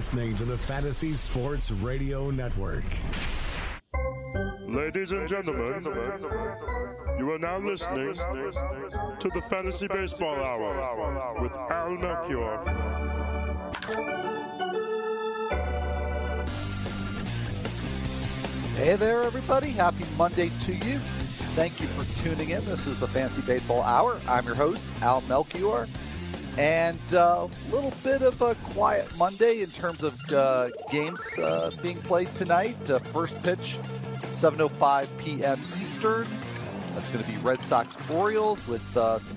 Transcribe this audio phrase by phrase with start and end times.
[0.00, 2.84] You're listening to the Fantasy Sports Radio Network.
[4.66, 5.84] Ladies and gentlemen,
[7.18, 12.56] you are now listening to the Fantasy Baseball Hour with Al Melchior.
[18.76, 19.68] Hey there, everybody.
[19.68, 20.98] Happy Monday to you.
[21.54, 22.64] Thank you for tuning in.
[22.64, 24.18] This is the Fantasy Baseball Hour.
[24.26, 25.86] I'm your host, Al Melchior.
[26.58, 31.70] And a uh, little bit of a quiet Monday in terms of uh, games uh,
[31.82, 32.76] being played tonight.
[33.12, 33.78] First pitch,
[34.30, 35.60] 7.05 p.m.
[35.80, 36.26] Eastern.
[36.94, 39.36] That's going to be Red Sox Orioles with uh, some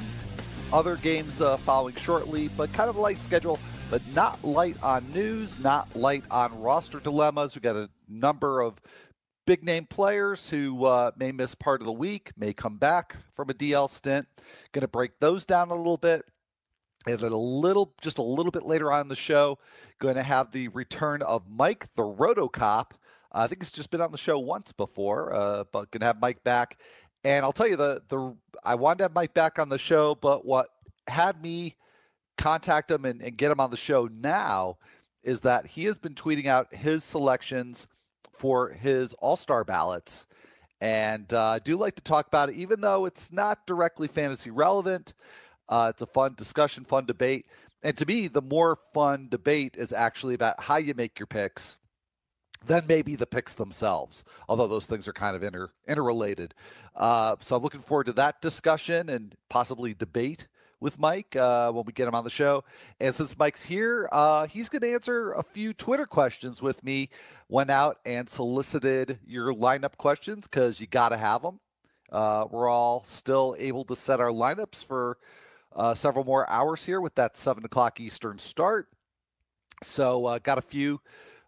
[0.74, 3.60] other games uh, following shortly, but kind of a light schedule,
[3.92, 7.56] but not light on news, not light on roster dilemmas.
[7.56, 8.82] we got a number of
[9.46, 13.50] big name players who uh, may miss part of the week, may come back from
[13.50, 14.28] a DL stint.
[14.72, 16.26] Going to break those down a little bit.
[17.06, 19.60] And a little, just a little bit later on the show,
[20.00, 22.92] going to have the return of Mike, the Rotocop.
[23.32, 26.06] Uh, I think he's just been on the show once before, uh, but going to
[26.06, 26.78] have Mike back.
[27.24, 30.16] And I'll tell you the the I wanted to have Mike back on the show,
[30.16, 30.68] but what
[31.08, 31.76] had me
[32.38, 34.78] contact him and, and get him on the show now
[35.24, 37.88] is that he has been tweeting out his selections
[38.32, 40.26] for his All Star ballots.
[40.82, 44.52] And uh, I do like to talk about it, even though it's not directly fantasy
[44.52, 45.14] relevant.
[45.70, 47.46] Uh, it's a fun discussion, fun debate.
[47.82, 51.78] And to me, the more fun debate is actually about how you make your picks
[52.66, 56.54] than maybe the picks themselves, although those things are kind of inter interrelated.
[56.96, 60.48] Uh, so I'm looking forward to that discussion and possibly debate
[60.80, 62.64] with Mike uh, when we get him on the show.
[63.00, 67.10] And since Mike's here, uh, he's going to answer a few Twitter questions with me.
[67.48, 71.60] Went out and solicited your lineup questions because you got to have them.
[72.12, 75.18] Uh, we're all still able to set our lineups for
[75.76, 78.88] uh, several more hours here with that seven o'clock Eastern start.
[79.82, 81.02] So, uh, got a few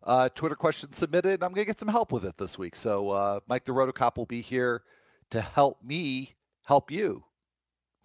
[0.03, 1.35] uh, Twitter questions submitted.
[1.35, 2.75] And I'm going to get some help with it this week.
[2.75, 4.83] So, Mike the Rotocop will be here
[5.31, 7.23] to help me help you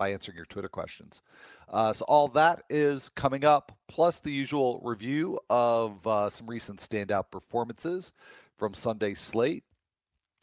[0.01, 1.21] by answering your Twitter questions.
[1.69, 6.81] Uh, so all that is coming up, plus the usual review of uh, some recent
[6.81, 8.11] standout performances
[8.57, 9.63] from Sunday slate.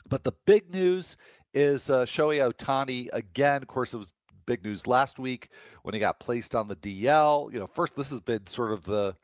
[0.08, 1.18] But the big news
[1.56, 3.64] is uh, Shohei Ohtani again.
[3.64, 4.14] Of course, it was
[4.48, 5.50] big news last week
[5.84, 7.54] when he got placed on the DL.
[7.54, 9.16] You know, first this has been sort of the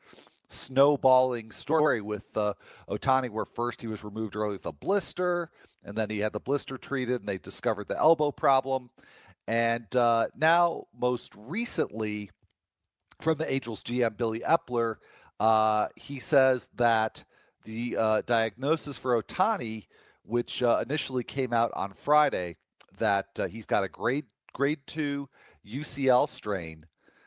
[0.48, 2.54] snowballing story with uh,
[2.88, 5.50] Ohtani, where first he was removed early with a blister,
[5.82, 8.90] and then he had the blister treated, and they discovered the elbow problem.
[9.48, 12.30] And uh, now, most recently,
[13.20, 14.96] from the Angels GM Billy Eppler,
[15.40, 17.24] uh, he says that
[17.64, 19.86] the uh, diagnosis for Ohtani,
[20.22, 22.56] which uh, initially came out on Friday,
[22.98, 25.28] that uh, he's got a grade grade two
[25.66, 26.86] UCL strain,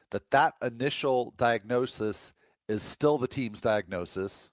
[0.10, 2.34] that that initial diagnosis
[2.68, 4.50] is still the team's diagnosis,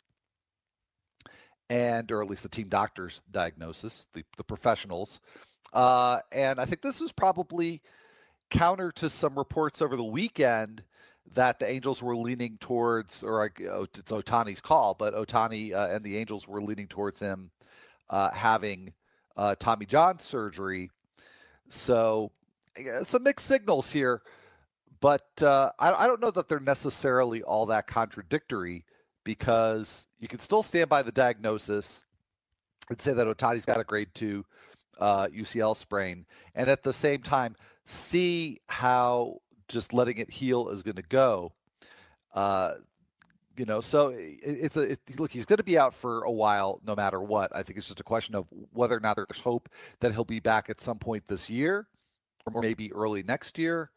[1.71, 5.21] and or at least the team doctor's diagnosis, the the professionals.
[5.73, 7.81] Uh, and I think this is probably
[8.51, 10.85] counter to some reports over the weekend
[11.33, 16.17] that the Angels were leaning towards, or it's Ohtani's call, but Ohtani uh, and the
[16.17, 17.51] Angels were leaning towards him
[18.11, 18.93] uh, having
[19.37, 20.91] uh, Tommy John surgery.
[21.71, 22.31] So
[23.05, 24.23] some mixed signals here,
[25.01, 28.85] but uh, I, I, don't know that they're necessarily all that contradictory
[29.23, 32.03] because you can still stand by the diagnosis
[32.91, 34.45] and say that Ohtani's got a grade two
[34.99, 40.83] uh, UCL sprain, and at the same time see how just letting it heal is
[40.83, 41.53] going to go.
[42.35, 42.75] Uh,
[43.57, 45.31] you know, so it, it's a it, look.
[45.31, 47.55] He's going to be out for a while, no matter what.
[47.55, 49.69] I think it's just a question of whether or not there's hope
[50.01, 51.87] that he'll be back at some point this year,
[52.53, 53.91] or maybe early next year,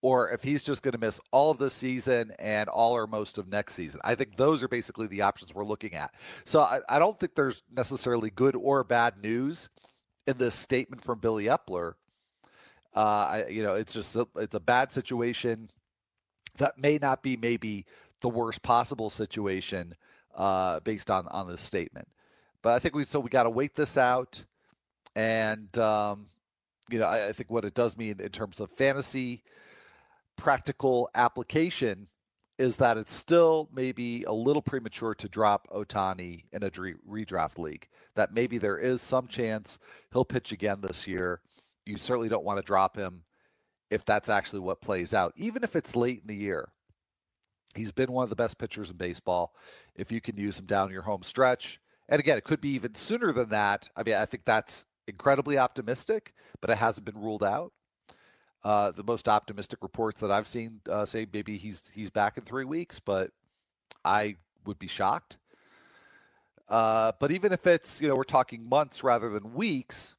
[0.00, 3.38] or if he's just going to miss all of this season and all or most
[3.38, 4.00] of next season.
[4.02, 6.12] I think those are basically the options we're looking at.
[6.44, 9.68] So I, I don't think there's necessarily good or bad news
[10.26, 11.94] in this statement from Billy Eppler.
[12.94, 15.70] Uh, I, you know, it's just a, it's a bad situation
[16.58, 17.86] that may not be maybe
[18.20, 19.94] the worst possible situation
[20.34, 22.08] uh, based on on this statement.
[22.60, 24.44] But I think we so we got to wait this out,
[25.16, 26.26] and um,
[26.90, 29.42] you know, I, I, think what it does mean in terms of fantasy
[30.36, 32.08] practical application
[32.58, 37.88] is that it's still maybe a little premature to drop Ohtani in a redraft league.
[38.14, 39.78] That maybe there is some chance
[40.12, 41.40] he'll pitch again this year.
[41.86, 43.24] You certainly don't want to drop him
[43.90, 46.70] if that's actually what plays out, even if it's late in the year.
[47.74, 49.54] He's been one of the best pitchers in baseball.
[49.94, 52.94] If you can use him down your home stretch, and again, it could be even
[52.94, 53.88] sooner than that.
[53.96, 57.72] I mean, I think that's incredibly optimistic, but it hasn't been ruled out.
[58.64, 62.44] Uh, the most optimistic reports that I've seen uh, say maybe he's he's back in
[62.44, 63.30] three weeks, but
[64.04, 65.38] I would be shocked.
[66.68, 70.14] Uh, but even if it's you know we're talking months rather than weeks,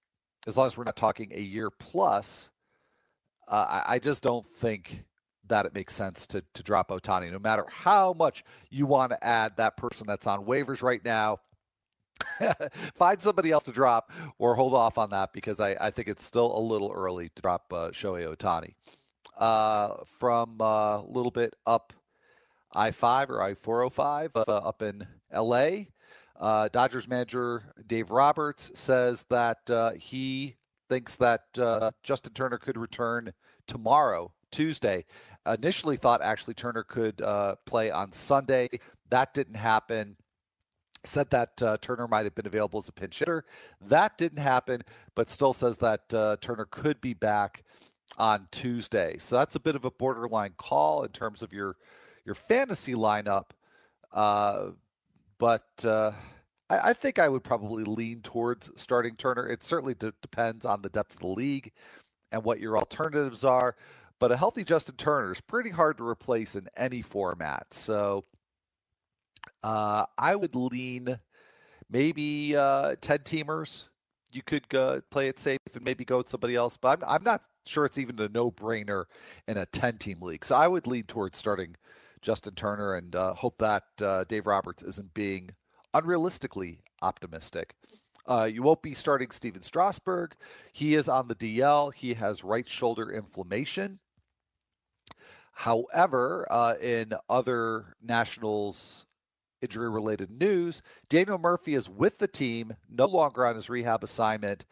[0.46, 2.52] as long as we're not talking a year plus,
[3.48, 5.06] uh, I, I just don't think
[5.48, 9.24] that it makes sense to to drop Ohtani, no matter how much you want to
[9.24, 11.40] add that person that's on waivers right now.
[12.96, 16.24] Find somebody else to drop or hold off on that because I, I think it's
[16.24, 18.74] still a little early to drop uh, Shohei Ohtani.
[19.38, 21.92] Uh, from a uh, little bit up
[22.76, 25.86] I 5 or I 405 uh, up in LA,
[26.40, 30.56] uh, Dodgers manager Dave Roberts says that uh, he
[30.88, 33.34] thinks that uh, Justin Turner could return
[33.68, 35.06] tomorrow, Tuesday.
[35.48, 37.22] Initially thought actually Turner could
[37.66, 38.70] play on Sunday.
[39.10, 40.16] That didn't happen.
[41.04, 43.46] Said that uh, Turner might have been available as a pinch hitter.
[43.82, 44.84] That didn't happen,
[45.16, 47.64] but still says that uh, Turner could be back
[48.18, 49.18] on Tuesday.
[49.20, 51.76] So that's a bit of a borderline call in terms of your
[52.26, 53.48] your fantasy lineup.
[54.12, 54.70] Uh,
[55.38, 56.12] but uh,
[56.70, 59.48] I, I, think I would probably lean towards starting Turner.
[59.48, 61.72] It certainly depends on the depth of the league
[62.32, 63.76] and what your alternatives are.
[64.20, 67.74] But a healthy Justin Turner is pretty hard to replace in any format.
[67.74, 68.24] So
[69.64, 71.20] uh, I would lean
[71.90, 73.88] maybe uh, 10 teamers.
[74.32, 76.76] You could go, play it safe and maybe go with somebody else.
[76.78, 79.06] But I'm, I'm not sure it's even a no brainer
[79.48, 80.44] in a 10 team league.
[80.44, 81.76] So I would lean towards starting
[82.22, 85.52] Justin Turner and uh, hope that uh, Dave Roberts isn't being
[85.94, 87.76] unrealistically optimistic.
[88.26, 90.34] Uh, you won't be starting Stephen Strasburg.
[90.72, 91.94] He is on the DL.
[91.94, 94.00] He has right shoulder inflammation.
[95.52, 99.06] However, uh, in other Nationals
[99.64, 104.66] injury related news, Daniel Murphy is with the team, no longer on his rehab assignment.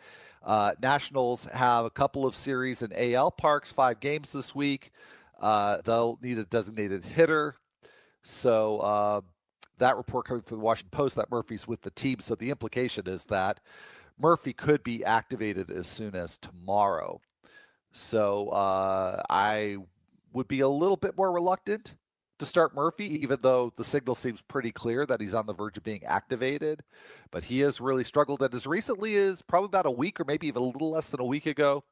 [0.44, 4.92] Uh, Nationals have a couple of series in AL parks, five games this week.
[5.40, 7.56] Uh, they'll need a designated hitter.
[8.24, 9.22] So uh,
[9.78, 12.20] that report coming from the Washington Post that Murphy's with the team.
[12.20, 13.60] So the implication is that
[14.20, 17.22] Murphy could be activated as soon as tomorrow.
[17.92, 19.78] So uh, I
[20.34, 21.96] would be a little bit more reluctant
[22.42, 25.78] to start Murphy, even though the signal seems pretty clear that he's on the verge
[25.78, 26.84] of being activated.
[27.30, 28.42] But he has really struggled.
[28.42, 31.20] And as recently as probably about a week or maybe even a little less than
[31.20, 31.84] a week ago,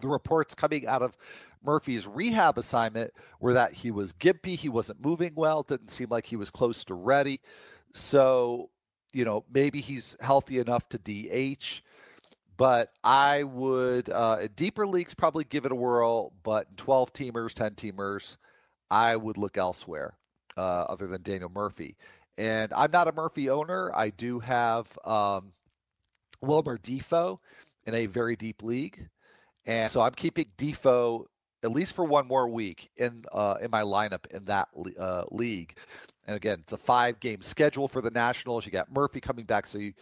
[0.00, 1.16] the reports coming out of
[1.64, 6.26] Murphy's rehab assignment were that he was gimpy, he wasn't moving well, didn't seem like
[6.26, 7.40] he was close to ready.
[7.94, 8.70] So,
[9.12, 11.82] you know, maybe he's healthy enough to DH.
[12.56, 16.32] But I would, uh, deeper leagues, probably give it a whirl.
[16.42, 18.36] But 12 teamers, 10 teamers,
[18.90, 20.14] I would look elsewhere
[20.56, 21.96] uh, other than Daniel Murphy.
[22.38, 23.90] And I'm not a Murphy owner.
[23.94, 25.52] I do have um,
[26.40, 27.38] Wilmer Difo
[27.86, 29.08] in a very deep league.
[29.66, 31.26] And so I'm keeping Difo
[31.62, 35.76] at least for one more week in uh, in my lineup in that uh, league.
[36.26, 38.64] And again, it's a five game schedule for the Nationals.
[38.64, 39.92] You got Murphy coming back, so you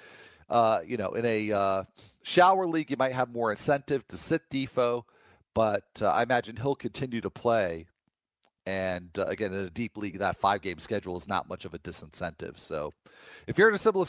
[0.48, 1.84] uh, you know in a uh,
[2.22, 5.04] shower league you might have more incentive to sit Defoe,
[5.54, 7.87] but uh, I imagine he'll continue to play.
[8.68, 11.72] And uh, again, in a deep league, that five game schedule is not much of
[11.72, 12.58] a disincentive.
[12.58, 12.92] So,
[13.46, 14.06] if you're in a similar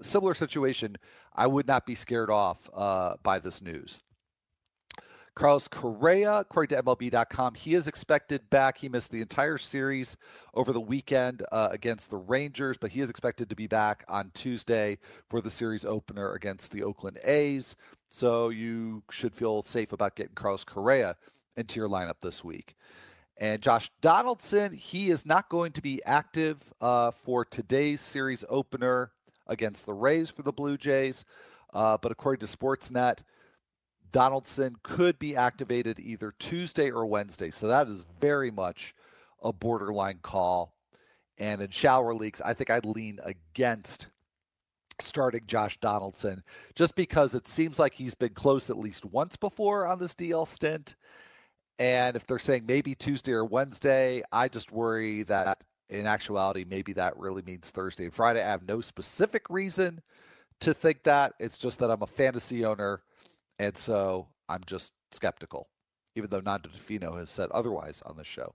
[0.00, 0.96] similar situation,
[1.34, 2.70] I would not be scared off
[3.24, 4.00] by this news.
[5.34, 8.78] Carlos Correa, according to MLB.com, he is expected back.
[8.78, 10.16] He missed the entire series
[10.54, 14.30] over the weekend uh, against the Rangers, but he is expected to be back on
[14.32, 14.98] Tuesday
[15.28, 17.76] for the series opener against the Oakland A's.
[18.08, 21.16] So you should feel safe about getting Carlos Correa
[21.54, 22.74] into your lineup this week.
[23.38, 29.12] And Josh Donaldson, he is not going to be active uh, for today's series opener
[29.46, 31.24] against the Rays for the Blue Jays.
[31.74, 33.18] Uh, but according to Sportsnet,
[34.10, 37.50] Donaldson could be activated either Tuesday or Wednesday.
[37.50, 38.94] So that is very much
[39.42, 40.72] a borderline call.
[41.36, 44.08] And in shower leaks, I think I'd lean against
[44.98, 46.42] starting Josh Donaldson
[46.74, 50.48] just because it seems like he's been close at least once before on this DL
[50.48, 50.94] stint.
[51.78, 56.92] And if they're saying maybe Tuesday or Wednesday, I just worry that in actuality, maybe
[56.94, 58.42] that really means Thursday and Friday.
[58.42, 60.00] I have no specific reason
[60.60, 61.34] to think that.
[61.38, 63.02] It's just that I'm a fantasy owner
[63.58, 65.68] and so I'm just skeptical,
[66.14, 68.54] even though Nando Di Fino has said otherwise on the show.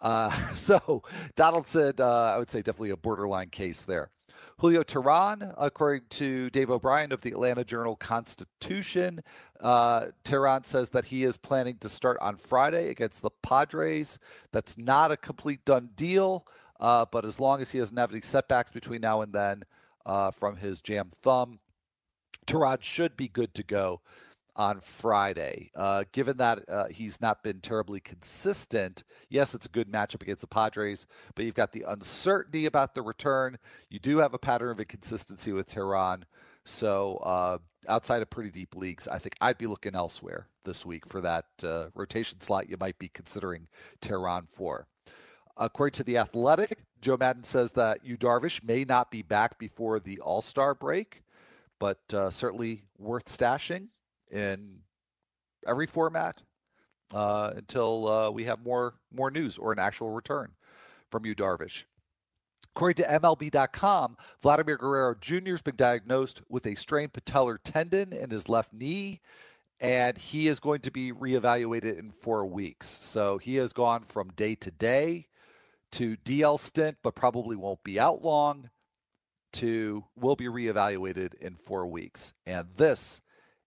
[0.00, 1.02] Uh, so
[1.36, 4.10] Donaldson, uh, I would say definitely a borderline case there.
[4.58, 9.20] Julio Teheran, according to Dave O'Brien of the Atlanta Journal Constitution,
[9.58, 14.18] uh, Teheran says that he is planning to start on Friday against the Padres.
[14.52, 16.46] That's not a complete done deal,
[16.78, 19.62] uh, but as long as he doesn't have any setbacks between now and then
[20.04, 21.60] uh, from his jam thumb,
[22.46, 24.02] Teheran should be good to go
[24.60, 25.70] on Friday.
[25.74, 30.42] Uh, given that uh, he's not been terribly consistent, yes, it's a good matchup against
[30.42, 33.56] the Padres, but you've got the uncertainty about the return.
[33.88, 36.24] You do have a pattern of inconsistency with Teheran.
[36.66, 37.56] So uh,
[37.88, 41.46] outside of pretty deep leagues, I think I'd be looking elsewhere this week for that
[41.64, 43.66] uh, rotation slot you might be considering
[44.02, 44.86] Teheran for.
[45.56, 50.00] According to The Athletic, Joe Maddon says that Yu Darvish may not be back before
[50.00, 51.22] the All Star break,
[51.78, 53.88] but uh, certainly worth stashing
[54.30, 54.80] in
[55.66, 56.42] every format
[57.14, 60.52] uh, until uh, we have more more news or an actual return
[61.10, 61.84] from Yu Darvish.
[62.76, 65.50] According to MLB.com, Vladimir Guerrero Jr.
[65.50, 69.20] has been diagnosed with a strained patellar tendon in his left knee,
[69.80, 72.86] and he is going to be reevaluated in four weeks.
[72.86, 75.26] So he has gone from day to day
[75.92, 78.70] to DL stint, but probably won't be out long,
[79.54, 82.34] to will be reevaluated in four weeks.
[82.46, 83.20] And this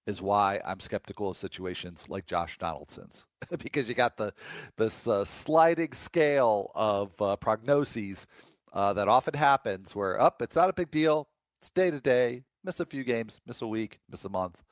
[0.05, 3.25] is why I'm skeptical of situations like Josh Donaldson's
[3.59, 4.33] because you got the
[4.77, 8.25] this uh, sliding scale of uh, prognoses
[8.73, 11.27] uh, that often happens where up oh, it's not a big deal
[11.61, 14.63] it's day to day miss a few games miss a week miss a month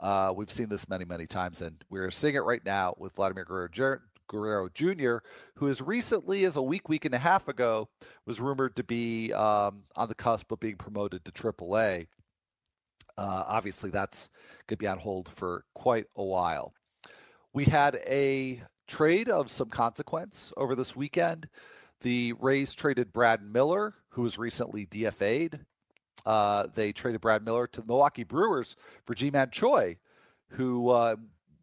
[0.00, 3.44] uh, we've seen this many many times and we're seeing it right now with Vladimir
[3.44, 5.16] Guerrero, Guerrero Jr.,
[5.56, 7.88] who as recently as a week, week and a half ago,
[8.26, 12.06] was rumored to be um, on the cusp of being promoted to AAA.
[13.16, 14.28] Uh, obviously, that's
[14.66, 16.72] going to be on hold for quite a while.
[17.52, 21.48] We had a trade of some consequence over this weekend.
[22.00, 25.60] The Rays traded Brad Miller, who was recently DFA'd.
[26.26, 29.98] Uh, they traded Brad Miller to the Milwaukee Brewers for Ji-Man Choi,
[30.50, 31.16] who uh,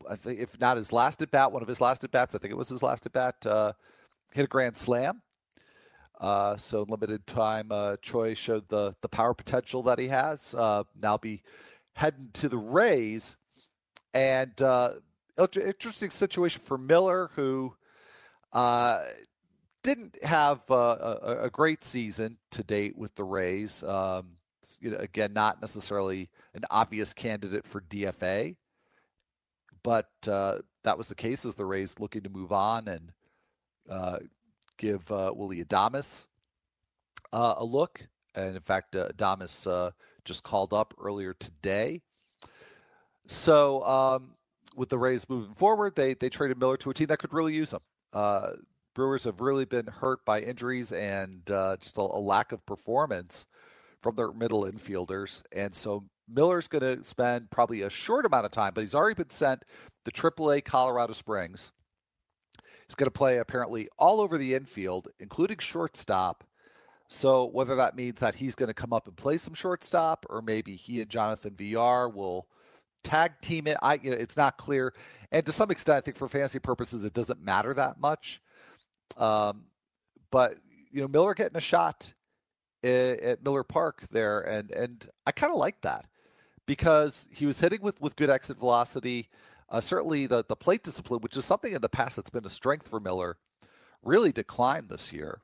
[0.09, 2.37] I think, if not his last at bat, one of his last at bats, I
[2.37, 3.73] think it was his last at bat, uh,
[4.33, 5.21] hit a grand slam.
[6.21, 10.53] Uh, so limited time, uh, Choi showed the the power potential that he has.
[10.55, 11.41] Uh, now be
[11.93, 13.35] heading to the Rays,
[14.13, 14.91] and uh,
[15.39, 17.73] interesting situation for Miller, who
[18.53, 19.03] uh,
[19.81, 23.81] didn't have uh, a, a, great season to date with the Rays.
[23.81, 24.33] Um,
[24.79, 28.57] you know, again, not necessarily an obvious candidate for DFA,
[29.81, 33.11] but that was the case as the Rays looking to move on and
[34.81, 36.25] give uh, Willy Adames
[37.31, 38.07] uh, a look.
[38.35, 39.91] And in fact, uh, Adames uh,
[40.25, 42.01] just called up earlier today.
[43.27, 44.35] So um,
[44.75, 47.53] with the Rays moving forward, they they traded Miller to a team that could really
[47.53, 47.79] use him.
[48.11, 48.51] Uh,
[48.93, 53.47] Brewers have really been hurt by injuries and uh, just a, a, lack of performance
[54.01, 55.43] from their middle infielders.
[55.53, 59.15] And so Miller's going to spend probably a short amount of time, but he's already
[59.15, 59.63] been sent
[60.03, 61.71] to AAA Colorado Springs.
[62.91, 66.43] He's going to play apparently all over the infield, including shortstop.
[67.07, 70.41] So whether that means that he's going to come up and play some shortstop, or
[70.41, 72.47] maybe he and Jonathan Villar will
[73.01, 74.93] tag team it, I you know, it's not clear.
[75.31, 78.41] And to some extent, I think for fantasy purposes, it doesn't matter that much.
[79.15, 79.67] Um,
[80.29, 80.55] but
[80.91, 82.11] you know, Miller getting a shot
[82.83, 86.07] at Miller Park there, and and I kind of like that
[86.65, 89.29] because he was hitting with with good exit velocity.
[89.71, 92.49] Uh, certainly, the the plate discipline, which is something in the past that's been a
[92.49, 93.37] strength for Miller,
[94.03, 95.41] really declined this year.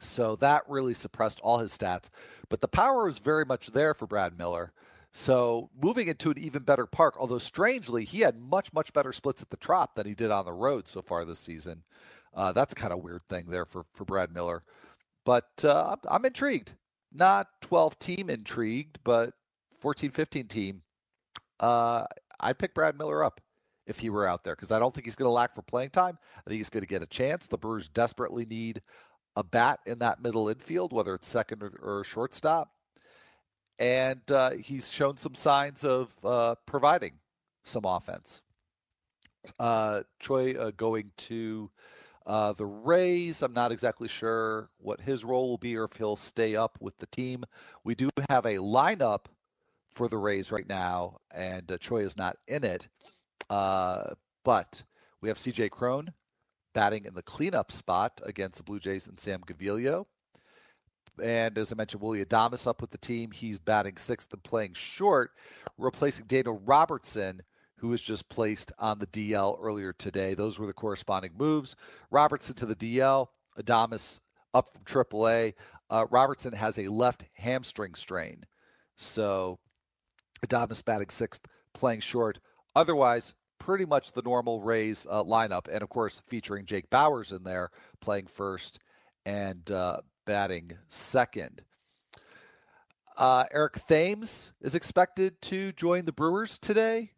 [0.00, 2.10] So that really suppressed all his stats.
[2.48, 4.72] But the power was very much there for Brad Miller.
[5.12, 9.40] So moving into an even better park, although strangely, he had much, much better splits
[9.40, 11.84] at the Trop than he did on the road so far this season.
[12.34, 14.64] Uh, that's kind of weird thing there for, for Brad Miller.
[15.24, 16.74] But uh, I'm intrigued.
[17.12, 19.34] Not 12 team intrigued, but
[19.78, 20.82] 14, 15 team.
[21.60, 22.06] Uh,
[22.44, 23.40] I'd pick Brad Miller up
[23.86, 25.90] if he were out there because I don't think he's going to lack for playing
[25.90, 26.18] time.
[26.46, 27.48] I think he's going to get a chance.
[27.48, 28.82] The Brewers desperately need
[29.36, 32.70] a bat in that middle infield, whether it's second or, or shortstop.
[33.78, 37.14] And uh, he's shown some signs of uh, providing
[37.64, 38.42] some offense.
[39.58, 41.70] Uh, uh, going to
[42.26, 43.42] uh, the Rays.
[43.42, 46.96] I'm not exactly sure what his role will be or if he'll stay up with
[46.98, 47.44] the team.
[47.82, 49.26] We do have a lineup
[49.94, 52.88] for the Rays right now, and uh, Choi is not in it.
[53.48, 54.82] Uh, but
[55.20, 56.12] we have CJ Cron
[56.74, 60.06] batting in the cleanup spot against the Blue Jays and Sam Gaviglio.
[61.22, 63.30] And as I mentioned, Willy Adames up with the team.
[63.30, 65.30] He's batting sixth and playing short,
[65.78, 67.42] replacing Daniel Robertson,
[67.76, 70.34] who was just placed on the DL earlier today.
[70.34, 71.76] Those were the corresponding moves.
[72.10, 74.18] Robertson to the DL, Adames
[74.54, 75.54] up from AAA.
[75.88, 78.44] Uh, Robertson has a left hamstring strain.
[78.96, 79.58] So
[80.46, 82.38] Adames batting sixth, playing short.
[82.76, 85.68] Otherwise, pretty much the normal Rays uh, lineup.
[85.72, 87.70] And of course, featuring Jake Bauers in there,
[88.00, 88.78] playing first
[89.24, 91.62] and uh, batting second.
[93.16, 97.12] Uh, Eric Thames is expected to join the Brewers today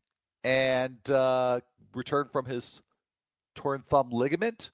[0.45, 1.61] and uh,
[1.95, 2.83] return from his
[3.55, 4.71] torn thumb ligament.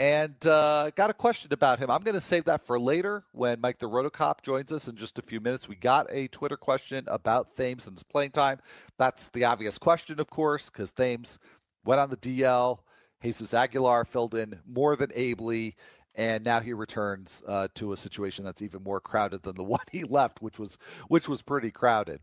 [0.00, 1.90] And uh, got a question about him.
[1.90, 5.18] I'm going to save that for later when Mike the Rotocop joins us in just
[5.18, 5.68] a few minutes.
[5.68, 8.60] We got a Twitter question about Thames and his playing time.
[8.96, 11.40] That's the obvious question, of course, because Thames
[11.84, 12.78] went on the DL.
[13.22, 15.74] Jesus Aguilar filled in more than ably,
[16.14, 19.80] and now he returns uh, to a situation that's even more crowded than the one
[19.90, 20.78] he left, which was
[21.08, 22.20] which was pretty crowded.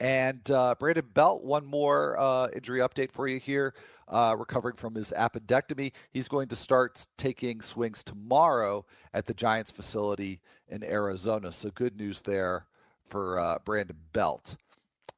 [0.00, 3.74] And uh, Brandon Belt, one more uh, injury update for you here.
[4.08, 9.70] Uh, recovering from his appendectomy, he's going to start taking swings tomorrow at the Giants
[9.70, 11.52] facility in Arizona.
[11.52, 12.64] So good news there
[13.08, 14.56] for uh, Brandon Belt.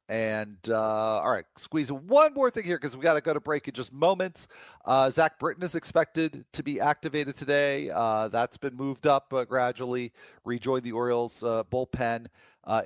[0.09, 3.39] And uh, all right, squeeze one more thing here because we got to go to
[3.39, 4.47] break in just moments.
[4.85, 7.87] Uh, Zach Britton is expected to be activated today.
[7.87, 10.11] That's been moved up gradually.
[10.43, 12.27] Rejoined the Orioles bullpen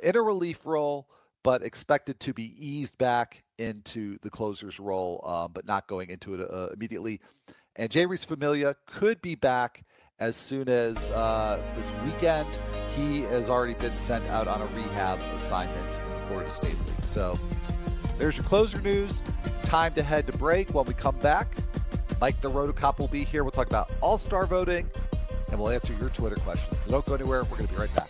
[0.03, 1.09] in a relief role
[1.47, 6.33] but expected to be eased back into the closer's role, um, but not going into
[6.33, 7.21] it uh, immediately.
[7.77, 9.85] And Jeurys Familia could be back
[10.19, 12.49] as soon as uh, this weekend.
[12.97, 17.05] He has already been sent out on a rehab assignment in the Florida State League.
[17.05, 17.39] So
[18.17, 19.23] there's your closer news.
[19.63, 20.73] Time to head to break.
[20.73, 21.55] When we come back,
[22.19, 23.45] Mike the Rotocop will be here.
[23.45, 24.91] We'll talk about All Star voting
[25.49, 26.81] and we'll answer your Twitter questions.
[26.81, 27.45] So don't go anywhere.
[27.45, 28.09] We're going to be right back.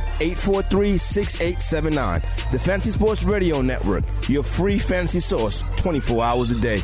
[0.21, 2.21] 843 6879.
[2.51, 6.83] The Fantasy Sports Radio Network, your free fantasy source 24 hours a day.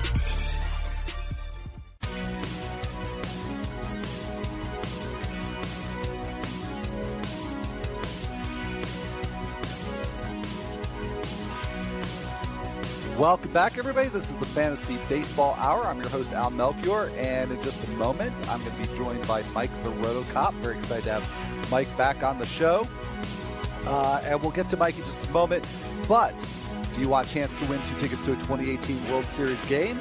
[13.19, 14.09] Welcome back, everybody.
[14.09, 15.85] This is the Fantasy Baseball Hour.
[15.85, 19.27] I'm your host, Al Melchior, and in just a moment, I'm going to be joined
[19.27, 20.53] by Mike the Rotocop.
[20.55, 22.87] Very excited to have Mike back on the show.
[23.87, 25.65] Uh, and we'll get to Mike in just a moment.
[26.07, 26.35] But
[26.91, 29.99] if you want a chance to win two tickets to a 2018 World Series game,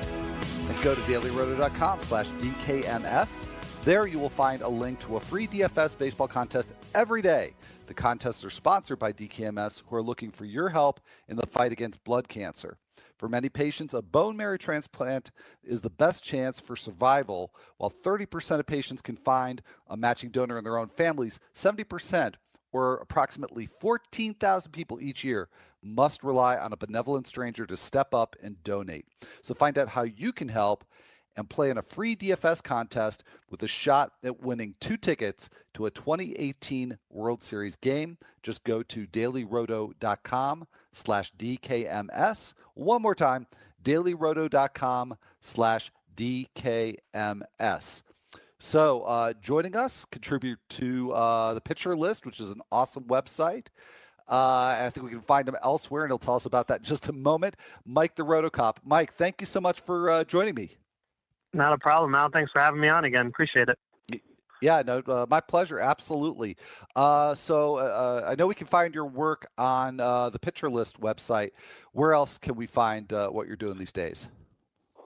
[0.67, 3.49] then go to dailyroto.com slash DKMS.
[3.85, 7.55] There you will find a link to a free DFS baseball contest every day.
[7.87, 11.71] The contests are sponsored by DKMS, who are looking for your help in the fight
[11.71, 12.79] against blood cancer.
[13.17, 15.31] For many patients, a bone marrow transplant
[15.63, 17.55] is the best chance for survival.
[17.79, 22.35] While 30% of patients can find a matching donor in their own families, 70%,
[22.73, 25.49] or approximately 14,000 people each year,
[25.83, 29.07] must rely on a benevolent stranger to step up and donate.
[29.43, 30.85] So find out how you can help
[31.37, 35.87] and play in a free DFS contest with a shot at winning two tickets to
[35.87, 38.19] a 2018 World Series game.
[38.43, 42.55] Just go to dailyroto.com slash DKMS.
[42.75, 43.47] One more time,
[43.83, 48.03] dailyroto.com slash DKMS.
[48.59, 53.67] So, uh, joining us, contribute to uh, the Pitcher List, which is an awesome website.
[54.29, 56.85] Uh, I think we can find him elsewhere, and he'll tell us about that in
[56.85, 57.55] just a moment.
[57.85, 58.79] Mike the Rotocop.
[58.85, 60.71] Mike, thank you so much for uh, joining me.
[61.53, 62.31] Not a problem, Al.
[62.31, 63.27] Thanks for having me on again.
[63.27, 63.79] Appreciate it.
[64.63, 65.79] Yeah, no, uh, my pleasure.
[65.79, 66.57] Absolutely.
[66.97, 70.99] Uh, so uh, I know we can find your work on uh, the Pitcher List
[70.99, 71.51] website.
[71.93, 74.29] Where else can we find uh, what you're doing these days?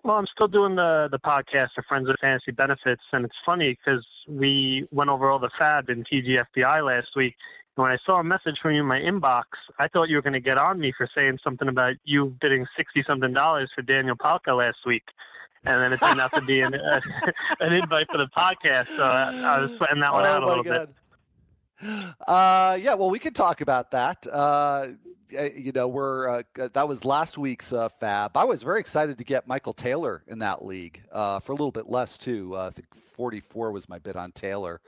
[0.03, 3.79] Well, I'm still doing the the podcast, the Friends of Fantasy Benefits, and it's funny
[3.79, 7.35] because we went over all the FAB in TGFBI last week.
[7.77, 9.45] And when I saw a message from you in my inbox,
[9.79, 12.67] I thought you were going to get on me for saying something about you bidding
[12.77, 15.05] sixty something dollars for Daniel Palka last week
[15.65, 17.01] and then it turned out to be an, uh,
[17.61, 18.89] an invite for the podcast.
[18.97, 20.89] So I, I was sweating that one oh out a little God.
[20.89, 20.97] bit.
[22.27, 24.27] Uh, yeah, well, we can talk about that.
[24.27, 24.89] Uh,
[25.33, 28.37] you know, we're uh, that was last week's uh, fab.
[28.37, 31.73] I was very excited to get Michael Taylor in that league uh, for a little
[31.73, 32.57] bit less too.
[32.57, 34.81] Uh, I think 44 was my bid on Taylor.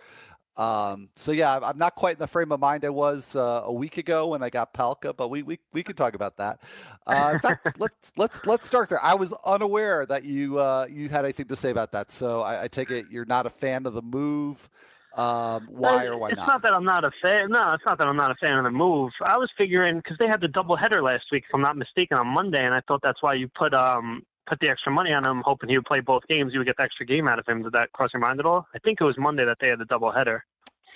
[0.57, 3.72] Um, so yeah, I'm not quite in the frame of mind I was uh, a
[3.72, 6.61] week ago when I got Palka, but we we we could talk about that.
[7.07, 9.02] Uh, in fact, let's let's let's start there.
[9.02, 12.64] I was unaware that you uh, you had anything to say about that, so I,
[12.64, 14.68] I take it you're not a fan of the move.
[15.14, 16.42] Um, why or why it's not?
[16.42, 17.51] It's not that I'm not a fan.
[17.51, 19.12] No, it's not that I'm not a fan of the move.
[19.22, 22.16] I was figuring because they had the double header last week, if I'm not mistaken,
[22.16, 25.25] on Monday, and I thought that's why you put um put the extra money on
[25.25, 26.53] him, hoping he would play both games.
[26.53, 27.62] You would get the extra game out of him.
[27.62, 28.66] Did that cross your mind at all?
[28.75, 30.44] I think it was Monday that they had the double header.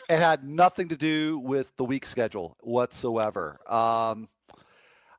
[0.08, 3.58] It had nothing to do with the week schedule whatsoever.
[3.68, 4.28] Um,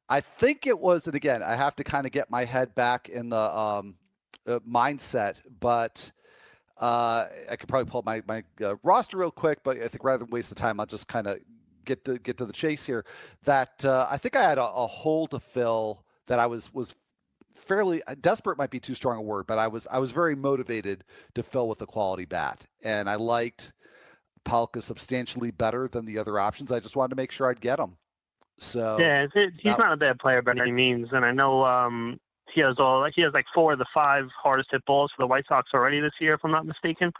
[0.09, 3.09] I think it was, and again, I have to kind of get my head back
[3.09, 3.95] in the um,
[4.47, 6.11] uh, mindset, but
[6.79, 9.59] uh, I could probably pull up my my uh, roster real quick.
[9.63, 11.39] But I think rather than waste the time, I'll just kind of
[11.85, 13.05] get to get to the chase here.
[13.43, 16.95] That uh, I think I had a, a hole to fill that I was was
[17.55, 20.35] fairly uh, desperate might be too strong a word, but I was I was very
[20.35, 21.03] motivated
[21.35, 23.73] to fill with a quality bat, and I liked
[24.45, 26.71] Palka substantially better than the other options.
[26.71, 27.97] I just wanted to make sure I'd get him.
[28.59, 31.65] So yeah, it, he's that, not a bad player by any means, and I know
[31.65, 32.19] um,
[32.53, 35.27] he has all he has like four of the five hardest hit balls for the
[35.27, 37.11] White Sox already this year, if I'm not mistaken.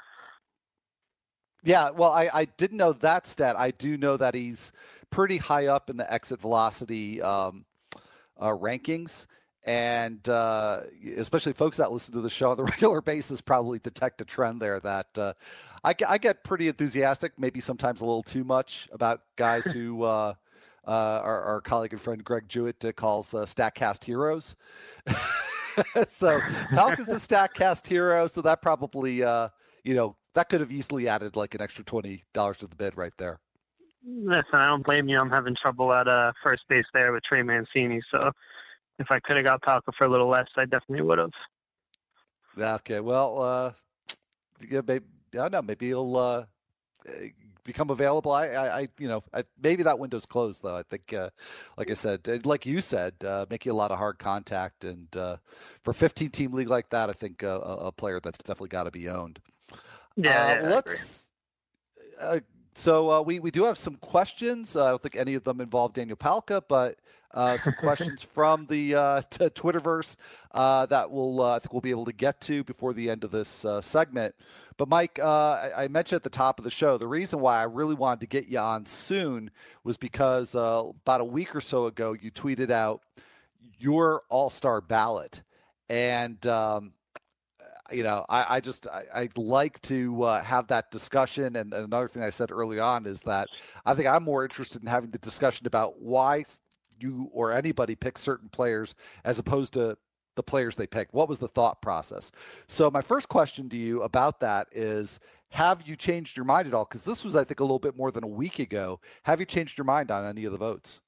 [1.63, 3.55] Yeah, well, I, I didn't know that stat.
[3.57, 4.71] I do know that he's
[5.09, 7.65] pretty high up in the exit velocity um,
[8.39, 9.27] uh, rankings
[9.67, 10.79] and uh,
[11.17, 14.61] especially folks that listen to the show on the regular basis probably detect a trend
[14.61, 15.33] there that uh,
[15.83, 20.05] I, I, get pretty enthusiastic, maybe sometimes a little too much about guys who
[20.87, 24.55] uh, our, our, colleague and friend Greg Jewett uh, calls uh, Statcast heroes.
[26.05, 26.39] so
[26.71, 29.49] Palka's a Statcast hero, so that probably uh,
[29.83, 32.95] you know that could have easily added like an extra twenty dollars to the bid
[32.95, 33.39] right there.
[34.05, 35.17] Listen, I don't blame you.
[35.17, 38.31] I'm having trouble at uh, first base there with Trey Mancini, so
[38.99, 41.31] if I could have got Palka for a little less, I definitely would have.
[42.57, 43.71] Okay, well, uh,
[44.67, 45.61] yeah, maybe, I don't know.
[45.61, 46.45] Maybe he'll uh,
[47.67, 48.31] become available.
[48.31, 50.75] I, I, I you know, I, maybe that window's closed though.
[50.75, 51.29] I think, uh,
[51.77, 55.37] like I said, like you said, uh, making a lot of hard contact, and uh,
[55.83, 58.83] for 15 team league like that, I think uh, a, a player that's definitely got
[58.83, 59.39] to be owned.
[60.15, 61.31] Yeah, uh, yeah let's.
[62.19, 62.39] Uh,
[62.73, 64.75] so uh, we we do have some questions.
[64.75, 66.97] I don't think any of them involve Daniel Palka, but
[67.33, 70.15] uh, some questions from the uh, t- Twitterverse
[70.51, 73.23] uh, that we'll uh, I think we'll be able to get to before the end
[73.23, 74.35] of this uh, segment.
[74.77, 77.59] But Mike, uh, I-, I, mentioned at the top of the show the reason why
[77.59, 79.51] I really wanted to get you on soon
[79.83, 83.01] was because about a week or so ago you tweeted out
[83.79, 85.41] your All Star ballot,
[85.89, 86.93] and um,
[87.91, 91.55] you know, I, I just I, I, like to uh, have that discussion.
[91.55, 93.47] And, and, another thing I said early on is that
[93.85, 96.43] I think I'm more interested in having the discussion about why
[96.99, 99.97] you or anybody pick certain players as opposed to
[100.35, 101.13] the players they picked.
[101.13, 102.31] What was the thought process?
[102.67, 106.73] So my first question to you about that is have you changed your mind at
[106.73, 106.85] all?
[106.85, 108.99] Because this was, I think, a little bit more than a week ago.
[109.23, 111.01] Have you changed your mind on any of the votes?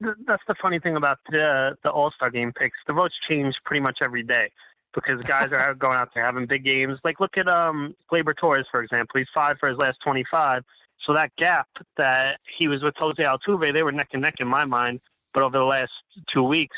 [0.00, 2.76] That's the funny thing about the the All Star Game picks.
[2.86, 4.50] The votes change pretty much every day
[4.94, 6.98] because guys are going out there having big games.
[7.02, 9.18] Like look at um Gleyber Torres, for example.
[9.18, 10.64] He's five for his last twenty five.
[11.04, 14.48] So that gap that he was with Jose Altuve, they were neck and neck in
[14.48, 15.00] my mind.
[15.34, 15.90] But over the last
[16.32, 16.76] two weeks,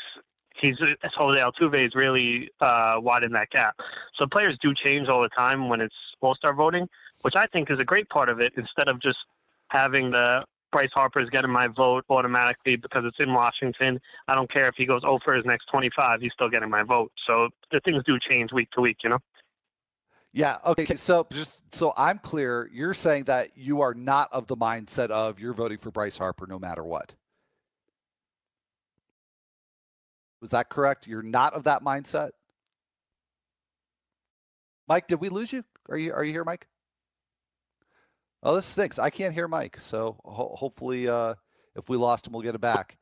[0.61, 0.75] he's
[1.15, 3.75] Jose Altuve is really uh, widened that gap.
[4.15, 6.87] So players do change all the time when it's All Star voting,
[7.21, 8.53] which I think is a great part of it.
[8.57, 9.17] Instead of just
[9.69, 13.99] having the Bryce Harper is getting my vote automatically because it's in Washington.
[14.27, 17.11] I don't care if he goes over his next 25, he's still getting my vote.
[17.25, 19.19] So the things do change week to week, you know?
[20.31, 20.57] Yeah.
[20.65, 20.95] Okay.
[20.95, 25.39] So just so I'm clear, you're saying that you are not of the mindset of
[25.39, 27.15] you're voting for Bryce Harper no matter what.
[30.41, 31.07] Was that correct?
[31.07, 32.31] You're not of that mindset.
[34.87, 35.63] Mike, did we lose you?
[35.89, 36.67] Are you are you here, Mike?
[38.41, 38.99] Oh, this stinks.
[38.99, 39.77] I can't hear Mike.
[39.79, 41.35] So ho- hopefully, uh,
[41.75, 42.97] if we lost him, we'll get it back.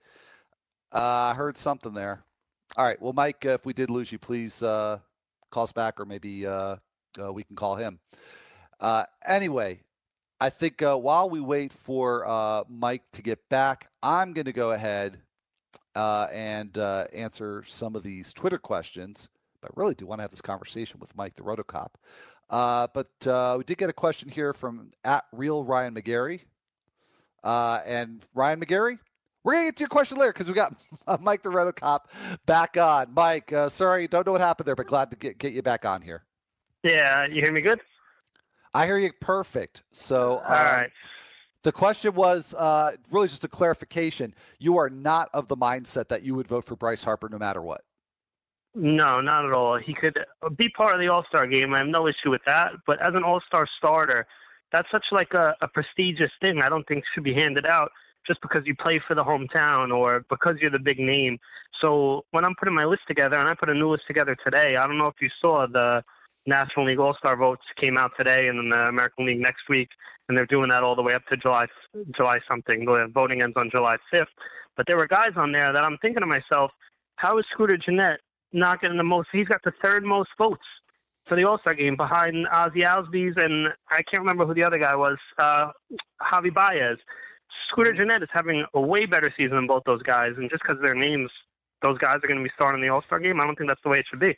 [0.92, 2.24] Uh, I heard something there.
[2.76, 3.00] All right.
[3.02, 5.00] Well, Mike, if we did lose you, please uh,
[5.52, 6.78] call us back, or maybe uh,
[7.22, 8.00] uh, we can call him.
[8.80, 9.80] Uh, anyway,
[10.40, 14.54] I think uh, while we wait for uh, Mike to get back, I'm going to
[14.54, 15.18] go ahead
[15.96, 19.30] uh, and uh, answer some of these Twitter questions.
[19.62, 21.90] But I really do want to have this conversation with Mike, the Rotocop.
[22.50, 26.42] But we did get a question here from at real Ryan McGarry.
[27.44, 29.00] And Ryan McGarry,
[29.48, 30.76] we're going to get to your question later because we got
[31.22, 32.02] Mike, the Rotocop,
[32.46, 33.14] back on.
[33.14, 35.86] Mike, uh, sorry, don't know what happened there, but glad to get, get you back
[35.86, 36.27] on here.
[36.84, 37.82] Yeah, you hear me good?
[38.74, 39.84] I hear you perfect.
[39.92, 40.92] So, all right
[41.64, 44.34] The question was uh, really just a clarification.
[44.60, 47.62] You are not of the mindset that you would vote for Bryce Harper no matter
[47.62, 47.82] what.
[48.76, 49.78] No, not at all.
[49.78, 50.18] He could
[50.56, 51.74] be part of the All Star game.
[51.74, 52.74] I have no issue with that.
[52.86, 54.28] But as an All Star starter,
[54.72, 56.62] that's such like a, a prestigious thing.
[56.62, 57.92] I don't think should be handed out
[58.28, 61.40] just because you play for the hometown or because you're the big name.
[61.82, 64.76] So when I'm putting my list together, and I put a new list together today,
[64.76, 66.04] I don't know if you saw the
[66.48, 69.90] National League All Star votes came out today, and then the American League next week,
[70.28, 71.68] and they're doing that all the way up to July
[72.16, 72.86] July something.
[72.86, 74.26] The voting ends on July 5th.
[74.76, 76.72] But there were guys on there that I'm thinking to myself,
[77.16, 78.22] how is Scooter Gennett
[78.54, 79.28] not getting the most?
[79.32, 80.64] He's got the third most votes
[81.28, 84.80] for the All Star game behind Ozzie Albies and I can't remember who the other
[84.80, 85.72] guy was, uh,
[86.22, 86.98] Javi Baez.
[87.70, 90.78] Scooter Gennett is having a way better season than both those guys, and just because
[90.82, 91.30] their names,
[91.82, 93.42] those guys are going to be starting the All Star game.
[93.42, 94.38] I don't think that's the way it should be.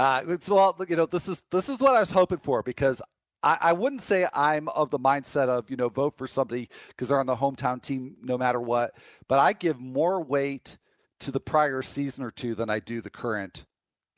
[0.00, 3.02] Uh, well, you know, this is this is what I was hoping for because
[3.42, 7.08] I, I wouldn't say I'm of the mindset of you know vote for somebody because
[7.08, 8.94] they're on the hometown team no matter what,
[9.28, 10.78] but I give more weight
[11.18, 13.66] to the prior season or two than I do the current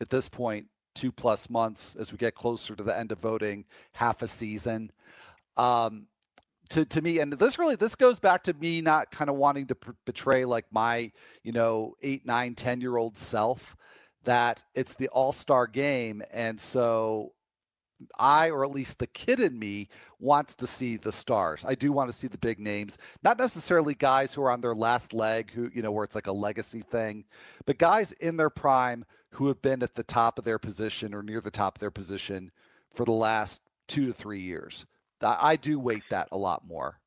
[0.00, 3.64] at this point two plus months as we get closer to the end of voting,
[3.90, 4.92] half a season.
[5.56, 6.06] Um,
[6.68, 9.66] to, to me, and this really this goes back to me not kind of wanting
[9.66, 11.10] to betray like my
[11.42, 13.74] you know eight nine ten year old self
[14.24, 17.32] that it's the all star game, and so
[18.18, 21.64] I, or at least the kid in me, wants to see the stars.
[21.66, 24.74] I do want to see the big names, not necessarily guys who are on their
[24.74, 27.24] last leg, who, you know, where it's like a legacy thing,
[27.64, 31.22] but guys in their prime who have been at the top of their position or
[31.22, 32.50] near the top of their position
[32.92, 34.84] for the last two to three years.
[35.22, 36.98] I do weight that a lot more.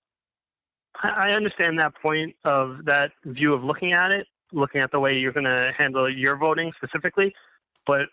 [1.04, 5.18] I understand that point of that view of looking at it, looking at the way
[5.18, 7.34] you're going to handle your voting specifically.
[7.86, 8.08] But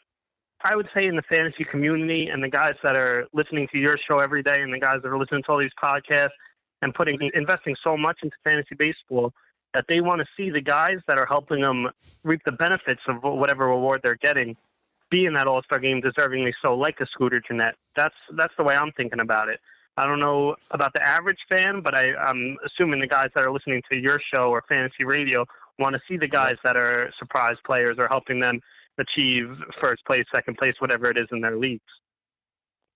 [0.64, 3.96] I would say in the fantasy community and the guys that are listening to your
[3.98, 6.30] show every day and the guys that are listening to all these podcasts
[6.82, 9.32] and putting investing so much into fantasy baseball
[9.74, 11.88] that they want to see the guys that are helping them
[12.24, 14.56] reap the benefits of whatever reward they're getting
[15.12, 17.76] be in that All Star game deservingly so, like a Scooter Gennett.
[17.94, 19.60] That's that's the way I'm thinking about it.
[19.96, 23.52] I don't know about the average fan, but I, I'm assuming the guys that are
[23.52, 25.44] listening to your show or fantasy radio
[25.78, 28.61] want to see the guys that are surprise players or helping them
[28.98, 29.48] achieve
[29.80, 31.80] first place, second place, whatever it is in their leagues.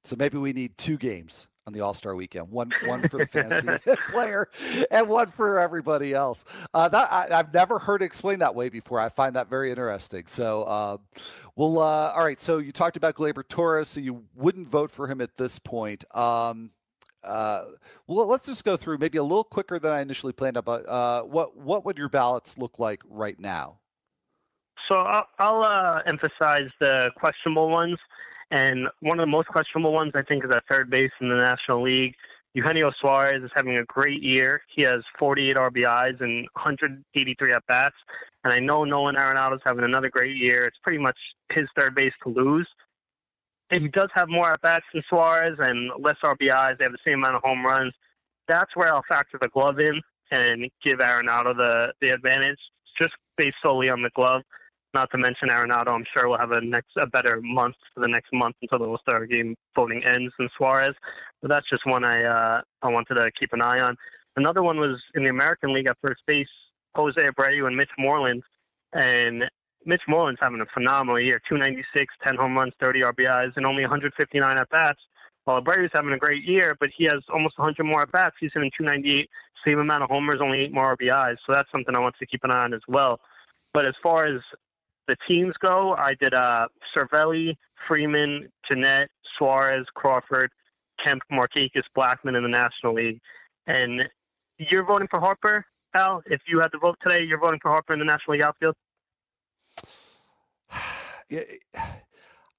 [0.05, 2.51] So maybe we need two games on the All Star Weekend.
[2.51, 4.49] One one for the fantasy player,
[4.91, 6.45] and one for everybody else.
[6.73, 9.01] Uh, that I, have never heard it explained that way before.
[9.01, 10.27] I find that very interesting.
[10.27, 10.97] So, uh,
[11.57, 12.39] well, uh, all right.
[12.39, 13.89] So you talked about Gleyber Torres.
[13.89, 16.05] So you wouldn't vote for him at this point.
[16.17, 16.71] Um,
[17.27, 17.65] uh,
[18.07, 20.59] well, let's just go through maybe a little quicker than I initially planned.
[20.65, 23.79] But uh, what what would your ballots look like right now?
[24.91, 27.99] So I'll, I'll uh, emphasize the questionable ones.
[28.51, 31.35] And one of the most questionable ones, I think, is at third base in the
[31.35, 32.15] National League.
[32.55, 34.62] Eugenio Suarez is having a great year.
[34.75, 37.97] He has 48 RBIs and 183 at bats.
[38.45, 40.65] And I know Nolan Arenado is having another great year.
[40.65, 41.19] It's pretty much
[41.53, 42.69] his third base to lose.
[43.71, 46.79] He does have more at bats than Suarez and less RBIs.
[46.79, 47.93] They have the same amount of home runs.
[48.49, 50.01] That's where I'll factor the glove in
[50.31, 52.59] and give Arenado the, the advantage,
[53.01, 54.43] just based solely on the glove.
[54.95, 58.09] Not to mention Arenado, I'm sure will have a next a better month for the
[58.09, 60.95] next month until the All Star game voting ends than Suarez.
[61.43, 63.97] But that's just one I uh, I wanted to keep an eye on.
[64.37, 66.49] Another one was in the American League at first base,
[66.95, 68.43] Jose Abreu and Mitch Moreland.
[68.93, 69.45] And
[69.87, 74.59] Mitch Moreland's having a phenomenal year 296, 10 home runs, 30 RBIs, and only 159
[74.59, 74.99] at bats.
[75.44, 78.35] While Abreu's having a great year, but he has almost 100 more at bats.
[78.40, 79.31] He's hitting 298,
[79.64, 81.37] same amount of homers, only eight more RBIs.
[81.46, 83.20] So that's something I want to keep an eye on as well.
[83.72, 84.40] But as far as
[85.07, 90.51] the teams go, I did uh, Cervelli, Freeman, Gennett, Suarez, Crawford,
[91.05, 93.20] Kemp, Markakis, Blackmon in the National League.
[93.68, 94.03] And
[94.59, 96.22] you're voting for Harper, Al?
[96.27, 98.75] If you had to vote today, you're voting for Harper in the National League outfield?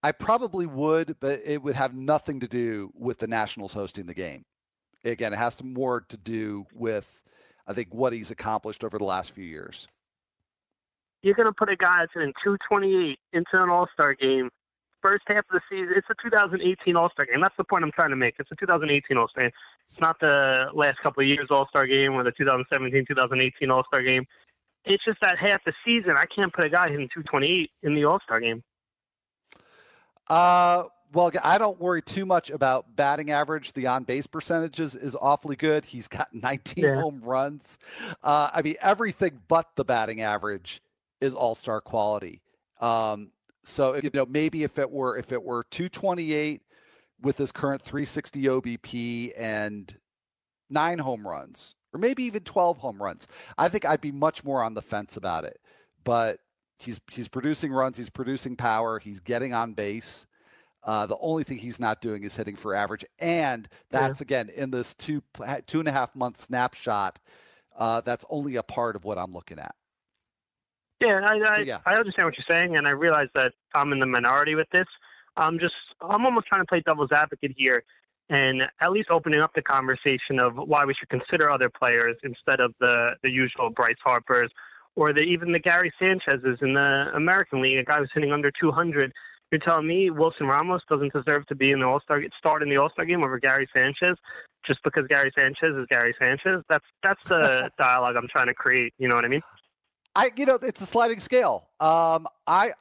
[0.04, 4.14] I probably would, but it would have nothing to do with the Nationals hosting the
[4.14, 4.46] game.
[5.04, 7.24] Again, it has more to do with,
[7.66, 9.88] I think, what he's accomplished over the last few years
[11.24, 14.50] you're going to put a guy that's in 228 into an All Star game.
[15.02, 17.42] First half of the season, it's a 2018 All Star game.
[17.42, 18.36] That's the point I'm trying to make.
[18.40, 19.52] It's a 2018 All Star game.
[19.90, 23.84] It's not the last couple of years All Star game or the 2017 2018 All
[23.92, 24.26] Star game.
[24.88, 28.06] It's just that half the season, I can't put a guy hitting 228 in the
[28.06, 28.64] All Star game.
[30.30, 33.74] Uh, well, I don't worry too much about batting average.
[33.74, 35.86] The on base percentages is awfully good.
[35.86, 37.02] He's got 19 yeah.
[37.02, 37.80] home runs.
[38.24, 40.82] Uh, I mean, everything but the batting average
[41.22, 42.42] is all star quality.
[42.80, 43.32] Um,
[43.64, 46.62] so you know maybe if it were if it were 228
[47.22, 49.98] with his current 360 OBP and
[50.70, 54.64] nine home runs or maybe even 12 home runs, I think I'd be much more
[54.64, 55.60] on the fence about it.
[56.04, 56.40] But
[56.80, 60.26] he's he's producing runs, he's producing power, he's getting on base.
[60.84, 64.26] Uh, the only thing he's not doing is hitting for average, and that's yeah.
[64.26, 65.22] again in this two
[65.66, 67.20] two and a half month snapshot.
[67.76, 69.76] Uh, that's only a part of what I'm looking at.
[71.00, 71.80] Yeah, I, I, so, yeah.
[71.86, 74.88] I understand what you're saying, and I realize that I'm in the minority with this.
[75.36, 77.84] I'm just I'm almost trying to play devil's advocate here,
[78.30, 82.60] and at least opening up the conversation of why we should consider other players instead
[82.60, 84.52] of the the usual Bryce Harper's
[84.96, 88.52] or the even the Gary Sanchez's in the American League, a guy who's hitting under
[88.52, 89.14] 200
[89.52, 92.70] you're telling me Wilson Ramos doesn't deserve to be in the All Star start in
[92.70, 94.18] the All Star game over Gary Sanchez
[94.66, 96.64] just because Gary Sanchez is Gary Sanchez?
[96.70, 98.94] That's that's the dialogue I'm trying to create.
[98.98, 99.42] You know what I mean?
[100.16, 101.70] I you know it's a sliding scale.
[101.80, 102.72] Um, I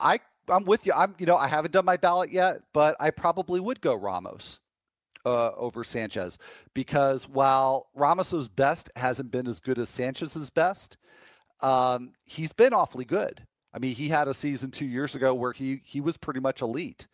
[0.00, 0.92] I I'm with you.
[0.96, 4.58] I'm you know I haven't done my ballot yet, but I probably would go Ramos.
[5.26, 6.38] Uh, over Sanchez
[6.72, 10.98] because while Ramos's best hasn't been as good as Sanchez's best,
[11.62, 13.44] um, he's been awfully good.
[13.74, 16.62] I mean, he had a season two years ago where he he was pretty much
[16.62, 17.08] elite.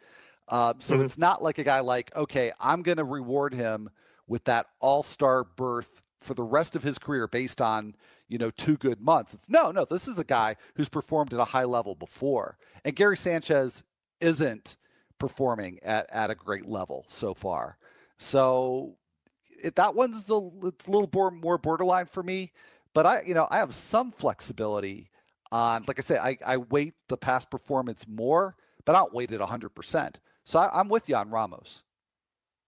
[0.46, 1.04] Uh, so mm-hmm.
[1.04, 3.88] it's not like a guy like, okay, I'm going to reward him
[4.26, 7.94] with that all star berth for the rest of his career based on
[8.28, 9.34] you know two good months.
[9.34, 9.84] It's no, no.
[9.84, 13.82] This is a guy who's performed at a high level before, and Gary Sanchez
[14.20, 14.76] isn't
[15.18, 17.76] performing at at a great level so far.
[18.22, 18.96] So
[19.62, 22.52] it, that one's a, it's a little more, more borderline for me.
[22.94, 25.10] But I, you know, I have some flexibility
[25.50, 29.32] on, like I said, I, I weight the past performance more, but I don't weight
[29.32, 30.14] it 100%.
[30.44, 31.82] So I, I'm with you on Ramos.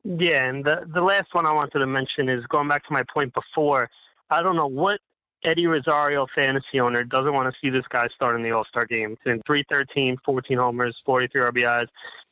[0.07, 3.03] Yeah, and the the last one I wanted to mention is going back to my
[3.15, 3.89] point before.
[4.29, 5.01] I don't know what
[5.45, 8.85] Eddie Rosario fantasy owner doesn't want to see this guy start in the All Star
[8.85, 9.17] game.
[9.25, 11.87] He's in 313, 14 homers, 43 RBIs.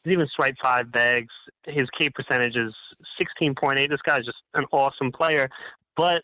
[0.05, 1.33] Even swiped five bags.
[1.65, 2.75] His K percentage is
[3.21, 3.89] 16.8.
[3.89, 5.49] This guy's just an awesome player,
[5.97, 6.23] but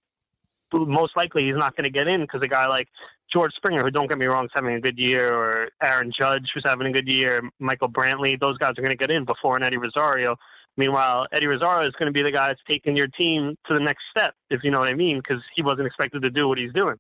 [0.72, 2.88] most likely he's not going to get in because a guy like
[3.32, 6.50] George Springer, who don't get me wrong, is having a good year, or Aaron Judge,
[6.52, 9.56] who's having a good year, Michael Brantley, those guys are going to get in before
[9.56, 10.36] an Eddie Rosario.
[10.76, 13.80] Meanwhile, Eddie Rosario is going to be the guy that's taking your team to the
[13.80, 16.56] next step, if you know what I mean, because he wasn't expected to do what
[16.56, 16.96] he's doing.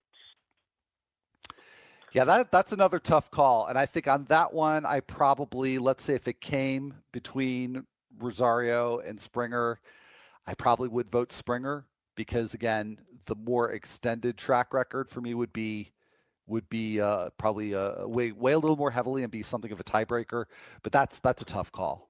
[2.12, 6.04] Yeah, that that's another tough call, and I think on that one, I probably let's
[6.04, 7.84] say if it came between
[8.18, 9.80] Rosario and Springer,
[10.46, 15.52] I probably would vote Springer because again, the more extended track record for me would
[15.52, 15.92] be
[16.46, 19.80] would be uh, probably uh, weigh weigh a little more heavily and be something of
[19.80, 20.46] a tiebreaker.
[20.82, 22.08] But that's that's a tough call.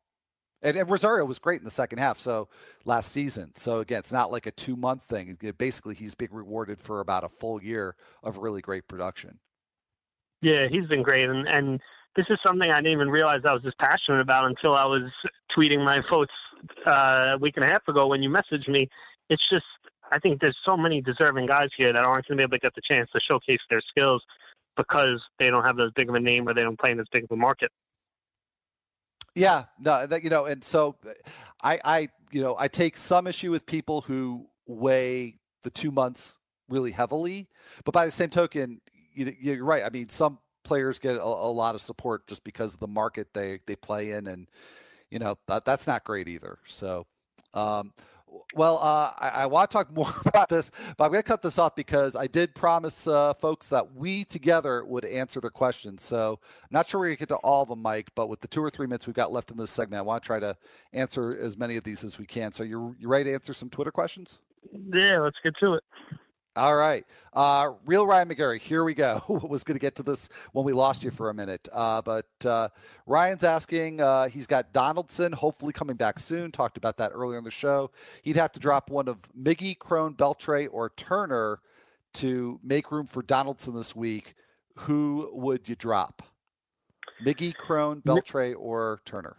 [0.63, 2.19] And, and, Rosario was great in the second half.
[2.19, 2.49] So
[2.85, 3.53] last season.
[3.55, 5.37] So again, it's not like a two month thing.
[5.57, 9.39] Basically, he's being rewarded for about a full year of really great production.
[10.41, 11.81] Yeah, he's been great, and and
[12.17, 15.11] this is something I didn't even realize I was as passionate about until I was
[15.57, 16.33] tweeting my votes
[16.87, 18.89] uh, a week and a half ago when you messaged me.
[19.31, 19.65] It's just
[20.11, 22.59] I think there's so many deserving guys here that aren't going to be able to
[22.59, 24.23] get the chance to showcase their skills
[24.77, 27.07] because they don't have as big of a name or they don't play in as
[27.13, 27.71] big of a market.
[29.35, 30.97] Yeah, no, that you know, and so
[31.63, 36.39] I, I, you know, I take some issue with people who weigh the two months
[36.69, 37.49] really heavily,
[37.85, 38.81] but by the same token,
[39.19, 39.83] you, are right.
[39.85, 43.29] I mean, some players get a, a, lot of support just because of the market
[43.33, 44.49] they they play in, and
[45.11, 46.59] you know that that's not great either.
[46.67, 47.07] So,
[47.55, 47.93] um,
[48.55, 51.43] well, uh, I, I want to talk more about this, but I'm going to cut
[51.43, 56.03] this off because I did promise uh, folks that we together would answer their questions.
[56.03, 58.41] So I'm not sure we're going to get to all of them, Mike, but with
[58.41, 60.41] the two or three minutes we've got left in this segment, I want to try
[60.41, 60.57] to
[60.93, 62.53] answer as many of these as we can.
[62.53, 64.41] So you're, you ready to answer some Twitter questions?
[64.73, 65.85] Yeah, let's get to it.
[66.59, 67.07] All right.
[67.33, 69.23] Uh, real Ryan McGarry, here we go.
[69.49, 71.69] was going to get to this when we lost you for a minute.
[71.73, 72.69] Uh, but uh,
[73.07, 76.51] Ryan's asking, uh, he's got Donaldson hopefully coming back soon.
[76.51, 77.93] Talked about that earlier in the show.
[78.23, 81.61] He'd have to drop one of Miggy, Cron, Beltre, or Turner
[82.15, 84.35] to make room for Donaldson this week.
[84.79, 86.23] Who would you drop?
[87.25, 89.37] Miggy, Cron, Beltre, or Turner?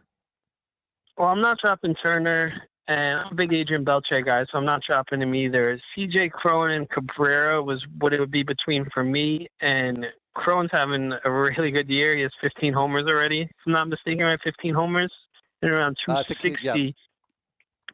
[1.17, 2.53] Well, I'm not dropping Turner.
[2.89, 5.79] And I'm a big Adrian Beltre guy, so I'm not dropping him either.
[5.95, 9.47] CJ Cron and Cabrera was what it would be between for me.
[9.61, 12.15] And Cron's having a really good year.
[12.15, 13.41] He has 15 homers already.
[13.41, 14.39] If I'm not mistaken, right?
[14.43, 15.13] 15 homers
[15.61, 16.51] and around 260.
[16.51, 16.91] Uh, yeah.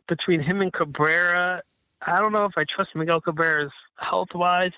[0.07, 1.61] Between him and Cabrera,
[2.07, 4.71] I don't know if I trust Miguel Cabrera's health wise.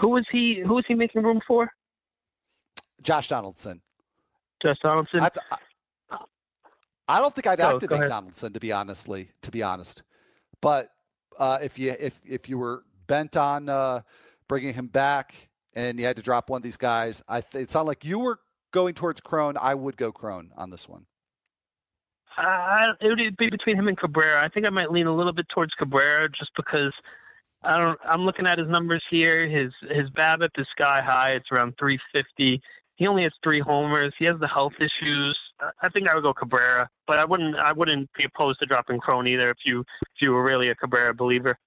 [0.00, 0.58] Who was he?
[0.58, 1.70] Who was he making room for?
[3.00, 3.80] Josh Donaldson.
[4.60, 5.20] Josh Donaldson.
[5.20, 5.30] I,
[7.08, 10.02] I don't think I'd oh, activate Donaldson to be honestly, to be honest.
[10.60, 10.90] But
[11.38, 14.00] uh, if you if if you were bent on uh,
[14.48, 15.34] bringing him back
[15.74, 18.18] and you had to drop one of these guys, I th- it sounded like you
[18.18, 18.38] were
[18.72, 19.56] going towards Cron.
[19.60, 21.06] I would go Cron on this one.
[22.36, 24.42] Uh, it would be between him and Cabrera.
[24.42, 26.92] I think I might lean a little bit towards Cabrera just because
[27.62, 27.98] I don't.
[28.04, 29.46] I'm looking at his numbers here.
[29.48, 31.32] His his BABIP is sky high.
[31.32, 32.60] It's around 350.
[33.02, 34.14] He only has three homers.
[34.16, 35.36] He has the health issues.
[35.82, 37.56] I think I would go Cabrera, but I wouldn't.
[37.56, 40.76] I wouldn't be opposed to dropping Cron either if you if you were really a
[40.76, 41.58] Cabrera believer.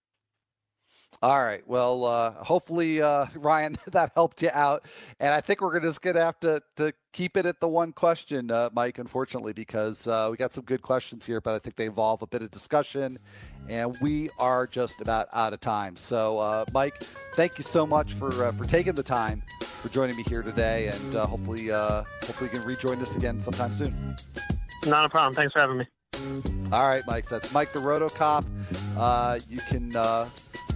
[1.22, 1.62] All right.
[1.68, 4.86] Well, uh, hopefully, uh, Ryan, that helped you out.
[5.20, 7.92] And I think we're just going to have to to keep it at the one
[7.92, 8.98] question, uh, Mike.
[8.98, 12.28] Unfortunately, because uh, we got some good questions here, but I think they involve a
[12.28, 13.20] bit of discussion,
[13.68, 15.98] and we are just about out of time.
[15.98, 19.44] So, uh, Mike, thank you so much for uh, for taking the time
[19.86, 23.40] for joining me here today, and uh, hopefully, uh, hopefully, you can rejoin us again
[23.40, 24.16] sometime soon.
[24.88, 25.34] Not a problem.
[25.34, 25.88] Thanks for having me.
[26.72, 27.26] All right, Mike.
[27.26, 28.46] So that's Mike the Roto Cop.
[28.98, 29.96] Uh, you can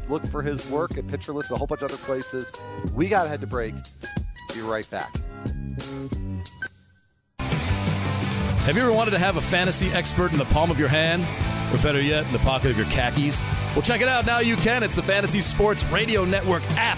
[0.09, 2.51] Look for his work at Pitcher List and a whole bunch of other places.
[2.95, 3.75] We got to head to break.
[4.53, 5.15] Be right back.
[7.37, 11.23] Have you ever wanted to have a fantasy expert in the palm of your hand?
[11.73, 13.41] Or better yet, in the pocket of your khakis?
[13.73, 14.25] Well, check it out.
[14.25, 14.81] Now you can.
[14.81, 16.97] It's the Fantasy Sports Radio Network app.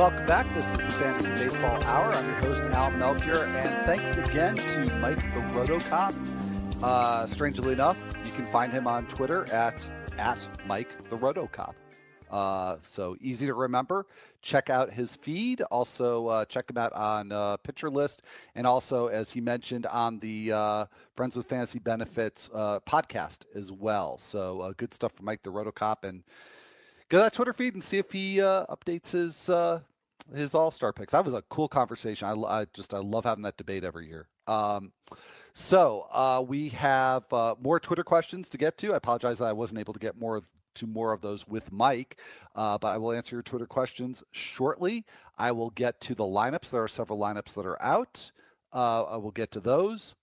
[0.00, 0.54] Welcome back.
[0.54, 2.14] This is the Fantasy Baseball Hour.
[2.14, 6.14] I'm your host, Al Melchior, and thanks again to Mike the Rotocop.
[6.82, 9.86] Uh, strangely enough, you can find him on Twitter at
[10.16, 11.74] at Mike the Rotocop.
[12.30, 14.06] Uh, so easy to remember.
[14.40, 15.60] Check out his feed.
[15.70, 18.22] Also, uh, check him out on uh, Pitcher List,
[18.54, 23.70] and also, as he mentioned, on the uh, Friends with Fantasy Benefits uh, podcast as
[23.70, 24.16] well.
[24.16, 26.22] So uh, good stuff from Mike the Rotocop, and
[27.10, 29.50] go to that Twitter feed and see if he updates his
[30.34, 31.12] his All Star picks.
[31.12, 32.28] That was a cool conversation.
[32.28, 34.28] I, I, just I love having that debate every year.
[34.46, 34.92] Um,
[35.52, 38.92] so uh, we have uh, more Twitter questions to get to.
[38.92, 40.42] I apologize that I wasn't able to get more
[40.76, 42.16] to more of those with Mike,
[42.54, 45.04] uh, but I will answer your Twitter questions shortly.
[45.36, 46.70] I will get to the lineups.
[46.70, 48.30] There are several lineups that are out.
[48.72, 50.14] Uh, I will get to those.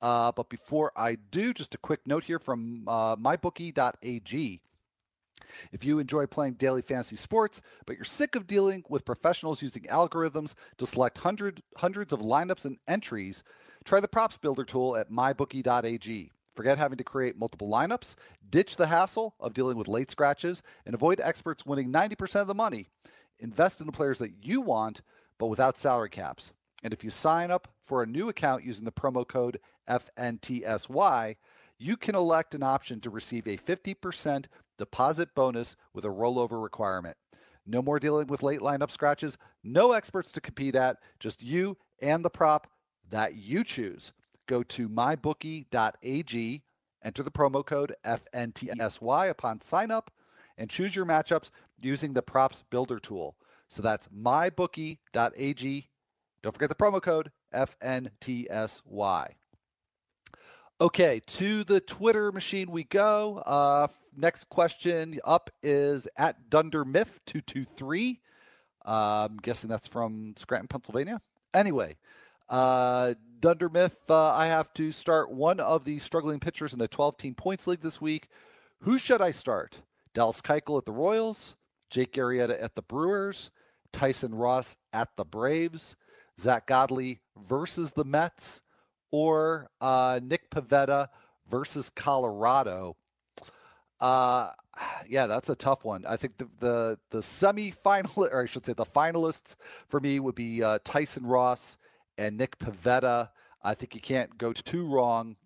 [0.00, 4.60] Uh, but before I do, just a quick note here from uh, mybookie.ag.
[5.72, 9.82] If you enjoy playing daily fantasy sports, but you're sick of dealing with professionals using
[9.84, 13.42] algorithms to select hundred, hundreds of lineups and entries,
[13.84, 16.30] try the props builder tool at mybookie.ag.
[16.54, 18.14] Forget having to create multiple lineups,
[18.48, 22.54] ditch the hassle of dealing with late scratches, and avoid experts winning 90% of the
[22.54, 22.86] money.
[23.38, 25.02] Invest in the players that you want,
[25.38, 26.54] but without salary caps.
[26.82, 31.36] And if you sign up for a new account using the promo code FNTSY,
[31.78, 34.46] you can elect an option to receive a 50%
[34.78, 37.16] deposit bonus with a rollover requirement.
[37.66, 42.24] No more dealing with late lineup scratches, no experts to compete at, just you and
[42.24, 42.68] the prop
[43.10, 44.12] that you choose
[44.46, 46.62] go to mybookie.ag,
[47.04, 50.10] enter the promo code FNTSY upon sign up,
[50.56, 51.50] and choose your matchups
[51.80, 53.36] using the props builder tool.
[53.68, 55.88] So that's mybookie.ag.
[56.42, 59.28] Don't forget the promo code FNTSY.
[60.78, 63.38] Okay, to the Twitter machine we go.
[63.38, 68.18] Uh, next question up is at DunderMiff223.
[68.86, 68.90] Uh,
[69.28, 71.20] I'm guessing that's from Scranton, Pennsylvania.
[71.54, 71.96] Anyway,
[72.48, 77.16] uh, Dundermyth, uh, I have to start one of the struggling pitchers in a 12
[77.16, 78.28] team points league this week.
[78.82, 79.80] Who should I start?
[80.14, 81.56] Dallas Keuchel at the Royals,
[81.90, 83.50] Jake Arrieta at the Brewers,
[83.92, 85.96] Tyson Ross at the Braves,
[86.38, 88.62] Zach Godley versus the Mets,
[89.10, 91.08] or uh, Nick Pivetta
[91.50, 92.96] versus Colorado.
[94.00, 94.50] Uh,
[95.08, 96.04] yeah, that's a tough one.
[96.06, 99.56] I think the the the semifinal, or I should say, the finalists
[99.88, 101.78] for me would be uh, Tyson Ross
[102.18, 103.30] and Nick Pivetta.
[103.62, 105.36] I think you can't go too wrong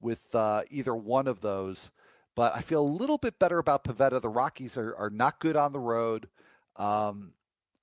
[0.00, 1.90] with uh, either one of those.
[2.36, 4.20] But I feel a little bit better about Pivetta.
[4.20, 6.28] The Rockies are, are not good on the road.
[6.76, 7.32] Um,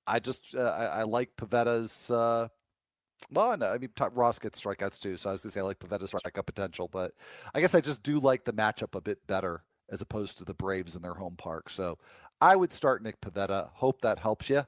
[0.06, 2.10] I just uh, I, I, like Pivetta's.
[2.10, 2.48] Uh,
[3.30, 5.78] well, no, I mean Ross gets strikeouts too, so I was gonna say I like
[5.78, 7.12] Pivetta's strikeout potential, but
[7.54, 9.62] I guess I just do like the matchup a bit better
[9.92, 11.70] as opposed to the Braves in their home park.
[11.70, 11.98] So
[12.40, 13.70] I would start Nick Pivetta.
[13.74, 14.66] Hope that helps you.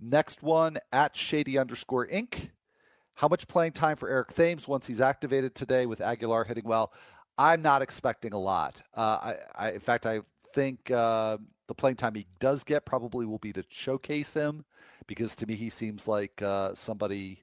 [0.00, 2.50] Next one at Shady underscore Inc.
[3.14, 6.92] How much playing time for Eric Thames once he's activated today with Aguilar hitting well?
[7.36, 8.82] I'm not expecting a lot.
[8.94, 10.20] Uh, I, I, in fact, I
[10.54, 14.64] think uh, the playing time he does get probably will be to showcase him
[15.06, 17.42] because to me he seems like uh, somebody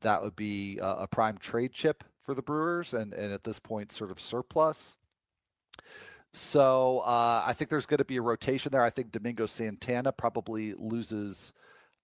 [0.00, 3.90] that would be a prime trade chip for the Brewers and, and at this point
[3.90, 4.96] sort of surplus.
[6.38, 8.82] So uh, I think there's going to be a rotation there.
[8.82, 11.52] I think Domingo Santana probably loses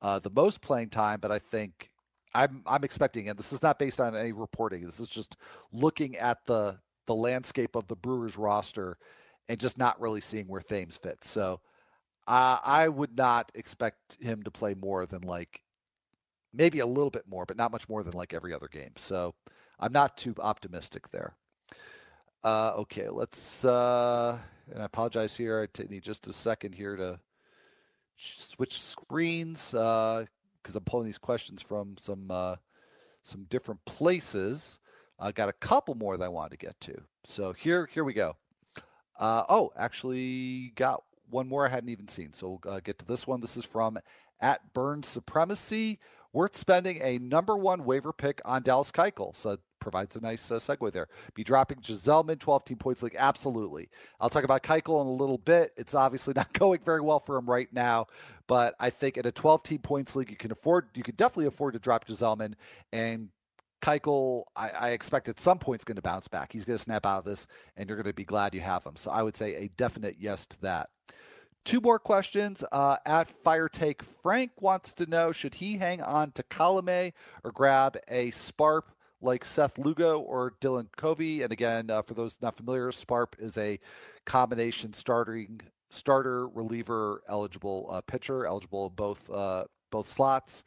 [0.03, 1.91] uh, the most playing time, but I think
[2.35, 4.85] I'm I'm expecting, and this is not based on any reporting.
[4.85, 5.37] This is just
[5.73, 8.99] looking at the the landscape of the Brewers roster
[9.49, 11.31] and just not really seeing where Thames fits.
[11.31, 11.61] So
[12.27, 15.63] uh, I would not expect him to play more than like
[16.53, 18.93] maybe a little bit more, but not much more than like every other game.
[18.97, 19.35] So
[19.79, 21.37] I'm not too optimistic there.
[22.45, 23.65] Uh, okay, let's.
[23.65, 24.39] Uh,
[24.71, 25.67] and I apologize here.
[25.79, 27.19] I need just a second here to
[28.17, 32.57] switch screens because uh, I'm pulling these questions from some uh,
[33.23, 34.79] some different places.
[35.19, 37.03] I got a couple more that I wanted to get to.
[37.25, 38.37] So here, here we go.
[39.19, 42.33] Uh, oh, actually, got one more I hadn't even seen.
[42.33, 43.41] So we'll uh, get to this one.
[43.41, 43.99] This is from
[44.41, 45.99] at Burns Supremacy.
[46.33, 49.37] Worth spending a number one waiver pick on Dallas Keuchel.
[49.37, 51.07] So provides a nice uh, segue there.
[51.35, 53.15] Be dropping Gsellman 12 team points league.
[53.17, 53.91] Absolutely.
[54.19, 55.73] I'll talk about Keuchel in a little bit.
[55.77, 58.07] It's obviously not going very well for him right now,
[58.47, 61.47] but I think in a 12 team points league, you can afford, you can definitely
[61.47, 62.55] afford to drop Gsellman
[62.93, 63.29] and
[63.83, 66.51] Keuchel, I, I, expect at some point is going to bounce back.
[66.55, 68.83] He's going to snap out of this, and you're going to be glad you have
[68.83, 68.97] him.
[68.97, 70.89] So I would say a definite yes to that.
[71.65, 72.63] Two more questions.
[72.73, 77.13] Uh, at Fire Take, Frank wants to know should he hang on to Colome
[77.43, 78.91] or grab a Sparp
[79.25, 81.43] like Seth Lugo or Dylan Covey?
[81.43, 83.79] And again, uh, for those not familiar, Sparp is a
[84.25, 85.61] combination starting
[85.91, 90.65] starter reliever eligible uh, pitcher, eligible both uh, both slots.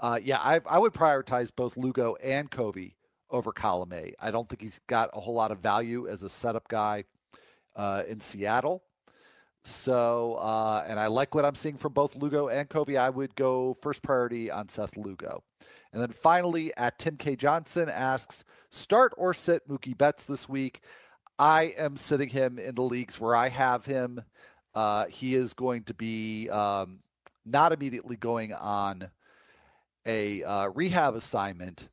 [0.00, 2.96] Uh, yeah, I, I would prioritize both Lugo and Covey
[3.30, 4.12] over Colome.
[4.20, 7.04] I don't think he's got a whole lot of value as a setup guy
[7.76, 8.82] uh, in Seattle.
[9.64, 12.98] So, uh, and I like what I'm seeing from both Lugo and Covey.
[12.98, 15.42] I would go first priority on Seth Lugo.
[15.94, 17.36] And then finally, at Tim K.
[17.36, 20.80] Johnson asks, start or sit Mookie Betts this week.
[21.38, 24.20] I am sitting him in the leagues where I have him.
[24.74, 26.98] Uh, he is going to be um,
[27.46, 29.08] not immediately going on
[30.04, 31.88] a uh, rehab assignment.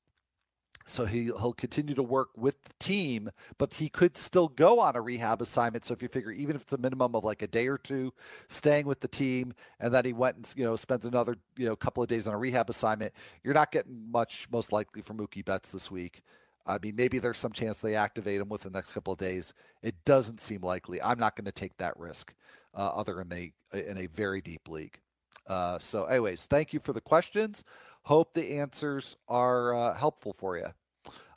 [0.85, 4.95] So he, he'll continue to work with the team, but he could still go on
[4.95, 5.85] a rehab assignment.
[5.85, 8.13] So if you figure, even if it's a minimum of like a day or two
[8.47, 11.75] staying with the team, and then he went and you know spends another you know
[11.75, 13.13] couple of days on a rehab assignment,
[13.43, 16.21] you're not getting much most likely from Mookie Betts this week.
[16.65, 19.53] I mean, maybe there's some chance they activate him within the next couple of days.
[19.81, 21.01] It doesn't seem likely.
[21.01, 22.33] I'm not going to take that risk,
[22.75, 24.99] uh, other in a in a very deep league.
[25.47, 27.63] Uh, so, anyways, thank you for the questions.
[28.03, 30.67] Hope the answers are uh, helpful for you.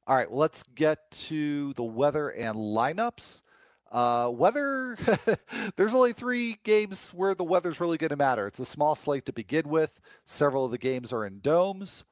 [0.06, 3.42] All right, let's get to the weather and lineups.
[3.90, 4.96] Uh, weather,
[5.76, 8.46] there's only three games where the weather's really going to matter.
[8.46, 10.00] It's a small slate to begin with.
[10.24, 12.04] Several of the games are in domes.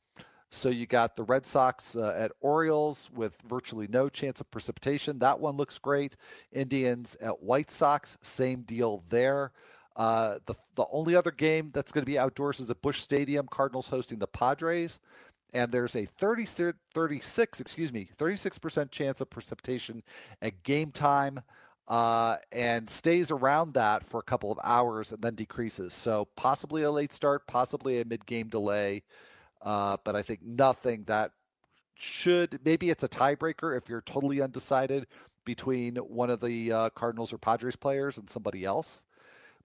[0.55, 5.19] So you got the Red Sox uh, at Orioles with virtually no chance of precipitation.
[5.19, 6.17] That one looks great.
[6.53, 9.53] Indians at White Sox, same deal there.
[9.97, 13.47] Uh, the the only other game that's going to be outdoors is at Busch Stadium.
[13.51, 14.99] Cardinals hosting the Padres,
[15.53, 16.47] and there's a 30,
[16.95, 20.03] 36 excuse me 36 percent chance of precipitation
[20.41, 21.41] at game time,
[21.89, 25.93] uh, and stays around that for a couple of hours and then decreases.
[25.93, 29.03] So possibly a late start, possibly a mid game delay,
[29.61, 31.33] uh, but I think nothing that
[31.95, 35.07] should maybe it's a tiebreaker if you're totally undecided
[35.45, 39.05] between one of the uh, Cardinals or Padres players and somebody else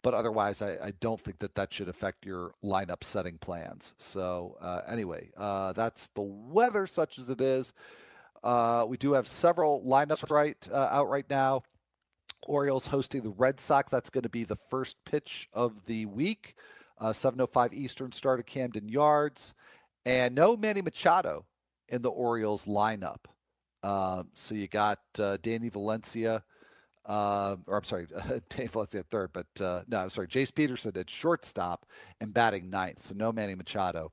[0.07, 3.93] but otherwise, I, I, don't think that that should affect your lineup setting plans.
[3.97, 7.73] So uh, anyway, uh, that's the weather, such as it is.
[8.41, 11.63] Uh, we do have several lineups right uh, out right now.
[12.43, 13.91] Orioles hosting the Red Sox.
[13.91, 16.55] That's going to be the first pitch of the week.
[17.01, 19.55] 7:05 uh, Eastern start at Camden Yards,
[20.05, 21.45] and no Manny Machado
[21.89, 23.25] in the Orioles lineup.
[23.83, 26.45] Um, so you got uh, Danny Valencia
[27.07, 28.07] uh, or I'm sorry,
[28.49, 31.85] Dave Valencia at third, but uh, no, I'm sorry, Jace Peterson at shortstop
[32.19, 33.01] and batting ninth.
[33.01, 34.11] So no Manny Machado.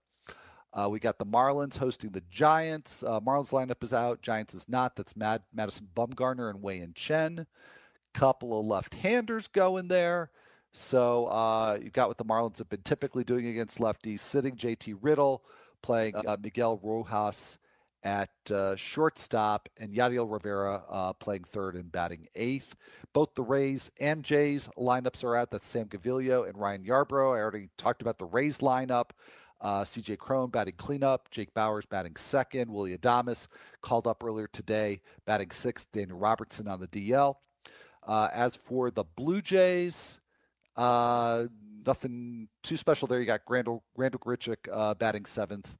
[0.72, 3.04] Uh, we got the Marlins hosting the Giants.
[3.04, 4.22] Uh, Marlins lineup is out.
[4.22, 4.96] Giants is not.
[4.96, 7.46] That's Mad Madison Bumgarner and Wei Chen.
[8.12, 10.30] Couple of left-handers going there.
[10.72, 14.98] So uh, you've got what the Marlins have been typically doing against lefties, sitting JT
[15.00, 15.44] Riddle,
[15.82, 17.58] playing uh, Miguel Rojas
[18.04, 22.76] at uh, shortstop, and Yadiel Rivera uh, playing third and batting eighth.
[23.12, 25.50] Both the Rays and Jays lineups are out.
[25.50, 27.36] That's Sam Gaviglio and Ryan Yarbrough.
[27.36, 29.10] I already talked about the Rays lineup.
[29.60, 33.48] Uh, CJ Cron batting cleanup, Jake Bauers batting second, Willy Adames
[33.80, 37.36] called up earlier today, batting sixth, Daniel Robertson on the DL.
[38.06, 40.20] Uh, as for the Blue Jays,
[40.76, 41.44] uh,
[41.86, 43.20] nothing too special there.
[43.20, 45.78] You got Randal, Randal Grichuk uh, batting seventh,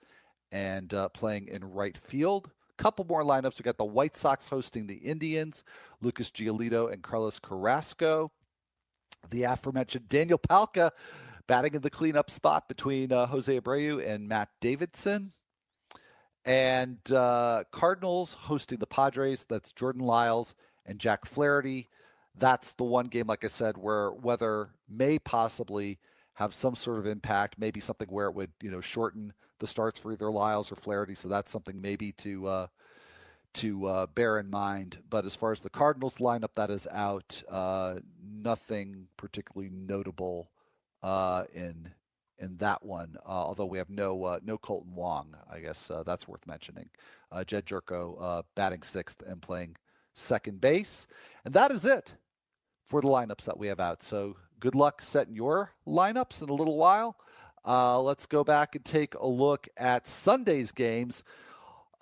[0.55, 2.51] and uh, playing in right field.
[2.79, 3.59] Couple more lineups.
[3.59, 5.65] We got the White Sox hosting the Indians,
[6.01, 8.31] Lucas Giolito and Carlos Carrasco.
[9.31, 10.93] The aforementioned Daniel Palka
[11.47, 15.33] batting in the cleanup spot between uh, Jose Abreu and Matt Davidson.
[16.45, 19.45] And uh, Cardinals hosting the Padres.
[19.45, 20.55] That's Jordan Lyles
[20.87, 21.89] and Jack Flaherty.
[22.37, 25.99] That's the one game, like I said, where weather may possibly
[26.35, 27.57] have some sort of impact.
[27.59, 29.33] Maybe something where it would, you know, shorten
[29.65, 31.15] the starts for either Lyles or Flaherty.
[31.15, 32.67] So that's something maybe to uh,
[33.55, 34.99] to uh, bear in mind.
[35.09, 37.43] But as far as the Cardinals lineup, that is out.
[37.49, 40.51] Uh, nothing particularly notable
[41.03, 41.91] uh, in
[42.39, 43.17] in that one.
[43.25, 46.91] Uh, although we have no uh, no Kolten Wong, I guess that's worth mentioning.
[47.47, 49.77] Jedd Gyorko batting sixth and playing
[50.13, 51.07] second base,
[51.45, 52.13] and that is it
[52.87, 54.03] for the lineups that we have out.
[54.03, 57.17] So good luck setting your lineups in a little while.
[57.65, 61.25] Let's go back and take a look at Sunday's games.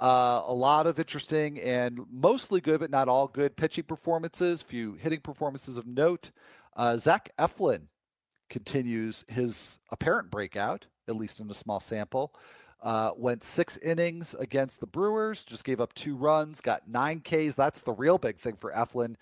[0.00, 4.60] Uh, a lot of interesting and mostly good, but not all good pitching performances.
[4.60, 6.32] Few hitting performances of note.
[6.74, 7.82] Uh, Zach Eflin
[8.50, 12.34] continues his apparent breakout, at least in a small sample.
[12.82, 17.54] Uh, went six innings against the Brewers, just gave up two runs, got nine Ks.
[17.54, 19.14] That's the real big thing for Eflin.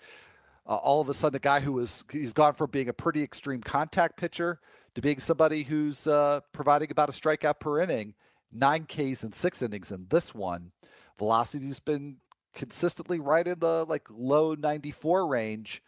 [0.65, 3.21] Uh, all of a sudden, a guy who was he's gone from being a pretty
[3.21, 4.59] extreme contact pitcher
[4.95, 8.13] to being somebody who's uh, providing about a strikeout per inning
[8.51, 10.71] nine Ks in six innings in this one.
[11.17, 12.17] Velocity's been
[12.53, 15.81] consistently right in the like low 94 range.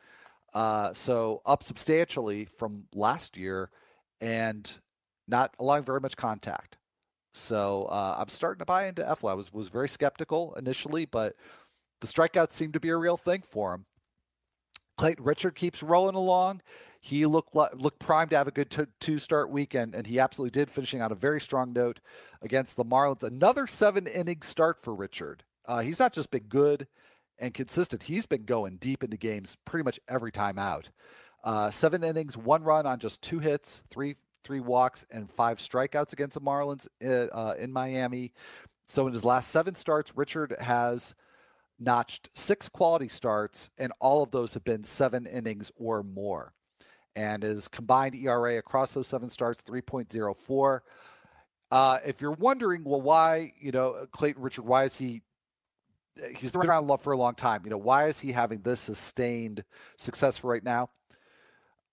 [0.54, 3.70] Uh, so up substantially from last year
[4.22, 4.76] and
[5.28, 6.78] not allowing very much contact.
[7.34, 9.32] So uh, I'm starting to buy into Eflin.
[9.32, 11.36] I was, was very skeptical initially, but
[12.02, 13.86] the strikeouts seem to be a real thing for him.
[14.98, 16.62] Clayton Richard keeps rolling along.
[17.06, 20.52] He looked looked primed to have a good t- two start weekend, and he absolutely
[20.52, 22.00] did, finishing on a very strong note
[22.42, 23.24] against the Marlins.
[23.24, 25.44] Another seven inning start for Richard.
[25.66, 26.88] Uh, he's not just been good
[27.38, 30.92] and consistent; he's been going deep into games pretty much every time out.
[31.44, 36.14] Uh, seven innings, one run on just two hits, three three walks, and five strikeouts
[36.14, 38.32] against the Marlins uh, uh in Miami.
[38.88, 41.16] So in his last seven starts, Richard has
[41.78, 46.54] notched six quality starts, and all of those have been seven innings or more
[47.16, 50.80] and his combined ERA across those seven starts 3.04.
[51.72, 55.22] Uh, if you're wondering, well, why you know Clayton Richard, why is he?
[56.38, 57.62] He's been around love for a long time.
[57.64, 59.64] You know, why is he having this sustained
[59.98, 60.92] success right now?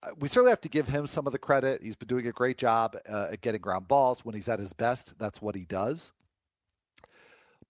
[0.03, 1.83] Uh, we certainly have to give him some of the credit.
[1.83, 4.75] He's been doing a great job uh, at getting ground balls when he's at his
[4.75, 5.15] best.
[5.19, 6.13] That's what he does.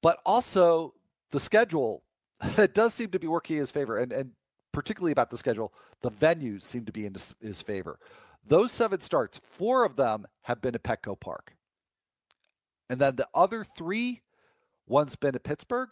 [0.02, 0.94] But also,
[1.30, 2.02] the schedule
[2.58, 3.98] it does seem to be working in his favor.
[3.98, 4.32] And and
[4.72, 7.98] particularly about the schedule, the venues seem to be in his favor.
[8.46, 11.54] Those seven starts, four of them have been at Petco Park.
[12.88, 14.22] And then the other three,
[14.86, 15.90] one's been at Pittsburgh,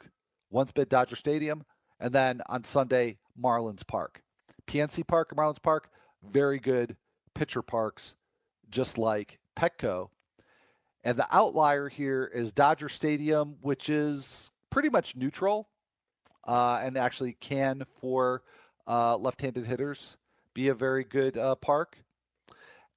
[0.50, 1.64] one's been Dodger Stadium,
[2.00, 4.22] and then on Sunday, Marlins Park.
[4.66, 5.90] PNC Park Marlins Park,
[6.22, 6.96] very good
[7.34, 8.16] pitcher parks,
[8.70, 10.08] just like Petco.
[11.04, 15.68] And the outlier here is Dodger Stadium, which is pretty much neutral
[16.46, 18.42] uh, and actually can for
[18.88, 20.16] uh, left-handed hitters
[20.54, 21.98] be a very good uh, park.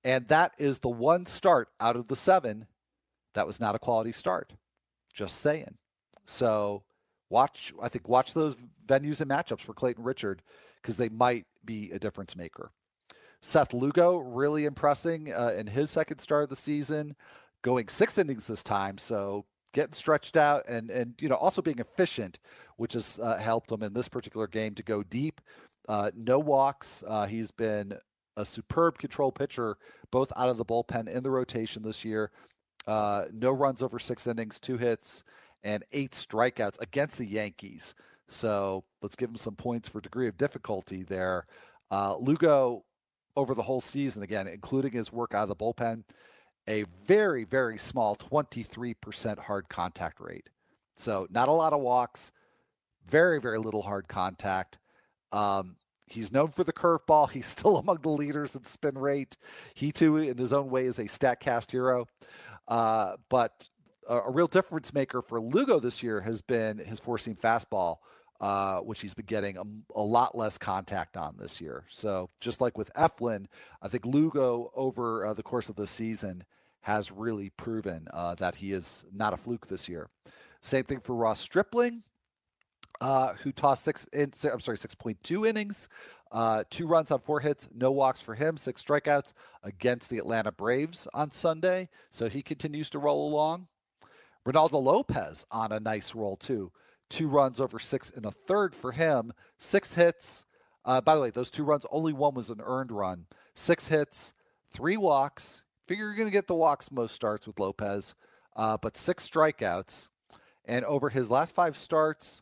[0.04, 2.66] And that is the one start out of the seven
[3.34, 4.54] that was not a quality start.
[5.14, 5.78] Just saying.
[6.26, 6.84] So
[7.30, 8.56] watch, I think, watch those
[8.88, 10.42] venues and matchups for Clayton Richard
[10.82, 12.72] because they might be a difference maker.
[13.42, 17.16] Seth Lugo really impressing uh, in his second start of the season,
[17.62, 18.98] going six innings this time.
[18.98, 22.40] So getting stretched out and and you know also being efficient,
[22.78, 25.42] which has uh, helped him in this particular game to go deep.
[25.88, 27.04] Uh, no walks.
[27.08, 27.94] Uh, he's been
[28.38, 29.78] a superb control pitcher,
[30.12, 32.32] both out of the bullpen in the rotation this year.
[32.88, 35.24] Uh, no runs over six innings, two hits,
[35.64, 37.94] and eight strikeouts against the Yankees.
[38.30, 41.46] So let's give him some points for degree of difficulty there.
[41.92, 42.86] Uh, Lugo,
[43.36, 46.04] over the whole season, again, including his work out of the bullpen,
[46.68, 50.50] a very, very small 23% hard contact rate.
[50.96, 52.32] So not a lot of walks,
[53.08, 54.80] very, very little hard contact.
[55.32, 55.76] Um,
[56.08, 57.32] he's known for the curveball.
[57.32, 59.38] He's still among the leaders in spin rate.
[59.74, 62.08] He too, in his own way, is a Statcast hero.
[62.68, 63.70] Uh, but
[64.08, 67.98] a, a, real difference maker for Lugo this year has been his four seam fastball,
[68.40, 69.64] uh, which he's been getting a,
[69.96, 71.84] a, lot less contact on this year.
[71.90, 73.48] So just like with Eflin,
[73.82, 76.44] I think Lugo over uh, the course of the season
[76.82, 80.10] has really proven uh, that he is not a fluke this year.
[80.62, 82.04] Same thing for Ross Stripling
[83.02, 84.06] uh, who tossed six.
[84.14, 85.90] In, I'm sorry, six point two innings,
[86.32, 89.34] uh, two runs on four hits, no walks for him, six strikeouts
[89.64, 91.90] against the Atlanta Braves on Sunday.
[92.10, 93.68] So he continues to roll along.
[94.46, 96.72] Reynaldo Lopez on a nice roll too.
[97.10, 99.34] Two runs over six and a third for him.
[99.58, 100.46] Six hits.
[100.86, 103.26] Uh, by the way, those two runs, only one was an earned run.
[103.54, 104.34] Six hits,
[104.74, 108.16] three walks, figure you're going to get the walks most starts with Lopez,
[108.56, 110.08] uh, but six strikeouts.
[110.66, 112.42] And over his last five starts,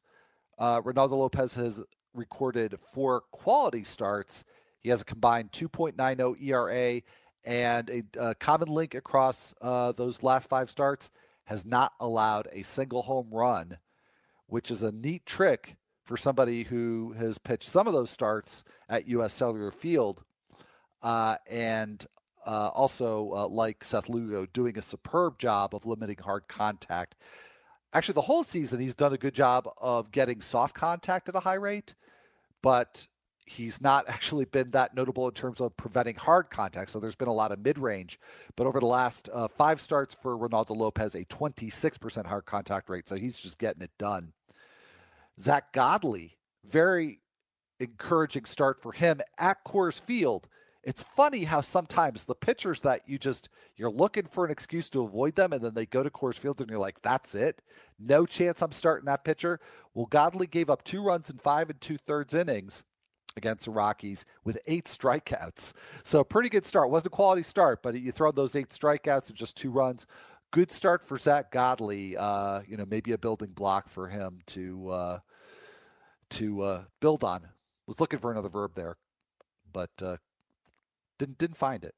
[0.60, 1.82] uh, Reynaldo Lopez has
[2.14, 4.44] recorded four quality starts.
[4.82, 7.02] He has a combined 2.90 ERA,
[7.46, 11.10] and a, a common link across uh, those last five starts
[11.46, 13.78] has not allowed a single home run,
[14.48, 19.08] which is a neat trick for somebody who has pitched some of those starts at
[19.08, 19.34] U.S.
[19.34, 20.24] Cellular Field,
[21.02, 22.06] uh, and
[22.46, 27.16] uh, also uh, like Seth Lugo, doing a superb job of limiting hard contact.
[27.94, 31.40] Actually, the whole season he's done a good job of getting soft contact at a
[31.40, 31.96] high rate,
[32.62, 33.08] but
[33.46, 36.92] he's not actually been that notable in terms of preventing hard contact.
[36.92, 38.20] So there's been a lot of mid range.
[38.56, 43.10] But over the last uh, five starts for Reynaldo Lopez, a 26% hard contact rate.
[43.10, 44.34] So he's just getting it done.
[45.40, 47.22] Zach Godley, very
[47.80, 50.48] encouraging start for him at Coors Field.
[50.84, 55.04] It's funny how sometimes the pitchers that you just you're looking for an excuse to
[55.04, 57.62] avoid them, and then they go to Coors Field and you're like, "That's it,
[58.00, 59.60] no chance I'm starting that pitcher."
[59.94, 62.84] Well, Godley gave up two runs in five and two thirds innings
[63.36, 65.74] against the Rockies with eight strikeouts.
[66.04, 66.90] So pretty good start.
[66.90, 70.08] Wasn't a quality start, but you throw those eight strikeouts and just two runs.
[70.52, 72.16] Good start for Zach Godley.
[72.18, 75.20] Uh, you know, maybe a building block for him to uh,
[76.32, 77.42] to uh, build on.
[77.86, 78.98] Was looking for another verb there,
[79.74, 80.18] but uh,
[81.20, 81.94] didn't didn't find it.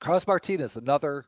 [0.00, 1.26] Carlos Martinez, another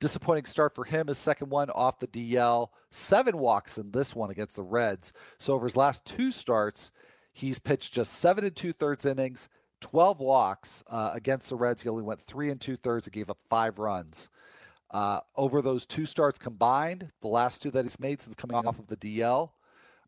[0.00, 1.08] disappointing start for him.
[1.08, 2.68] His second one off the DL.
[2.90, 5.12] Seven walks in this one against the Reds.
[5.38, 6.92] So over his last two starts,
[7.32, 9.48] He's pitched just seven and two thirds innings,
[9.80, 11.82] 12 walks uh, against the Reds.
[11.82, 14.30] He only went three and two thirds and gave up five runs.
[14.90, 18.78] Uh, over those two starts combined, the last two that he's made since coming off
[18.78, 19.50] of the DL,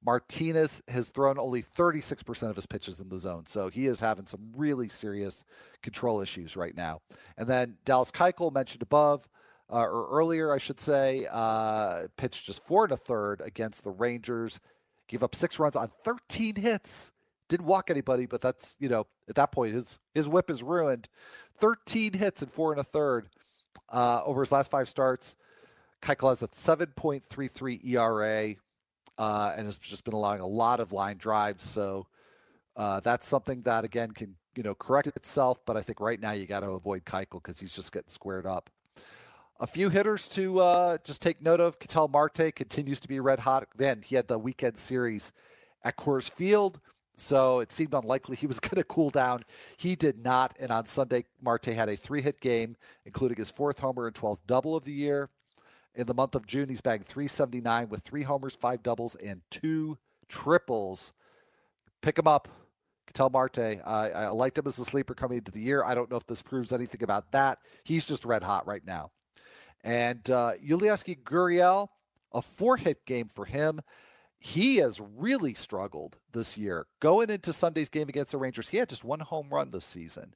[0.05, 3.46] Martinez has thrown only 36% of his pitches in the zone.
[3.46, 5.44] So he is having some really serious
[5.82, 7.00] control issues right now.
[7.36, 9.28] And then Dallas Keuchel mentioned above,
[9.70, 13.90] uh, or earlier, I should say, uh, pitched just four and a third against the
[13.90, 14.61] Rangers
[15.09, 17.12] gave up six runs on 13 hits.
[17.48, 21.09] Didn't walk anybody, but that's you know at that point his his whip is ruined.
[21.61, 23.28] 13 hits and four and a third
[23.90, 25.36] uh, over his last five starts.
[26.00, 28.55] Keuchel has a 7.33 ERA
[29.19, 31.63] uh, and has just been allowing a lot of line drives.
[31.63, 32.07] So
[32.77, 35.59] uh, that's something that again can you know correct itself.
[35.65, 38.47] But I think right now you got to avoid Keuchel because he's just getting squared
[38.47, 38.71] up.
[39.61, 41.79] A few hitters to uh, just take note of.
[41.79, 43.69] Ketel Marte continues to be red hot.
[43.77, 45.33] Then he had the weekend series
[45.85, 46.81] at Coors Field,
[47.17, 49.45] so it seemed unlikely he was going to cool down.
[49.77, 54.07] He did not, and on Sunday, Marte had a three-hit game, including his fourth homer
[54.09, 55.31] and 12th double of the year.
[55.95, 59.99] In the month of June, he's bagged 379 with three homers, five doubles, and two
[60.28, 61.12] triples.
[62.01, 62.49] Pick him up.
[63.07, 63.59] Ketel Marte.
[63.59, 65.84] I, I liked him as a sleeper coming into the year.
[65.84, 67.59] I don't know if this proves anything about that.
[67.84, 69.11] He's just red hot right now.
[69.84, 71.88] And uh, Gurriel,
[72.32, 73.80] a four hit game for him.
[74.38, 76.86] He has really struggled this year.
[77.01, 80.34] Going into Sunday's game against the Rangers, he had just one home run this season.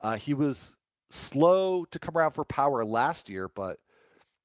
[0.00, 0.76] Uh, he was
[1.10, 3.78] slow to come around for power last year, but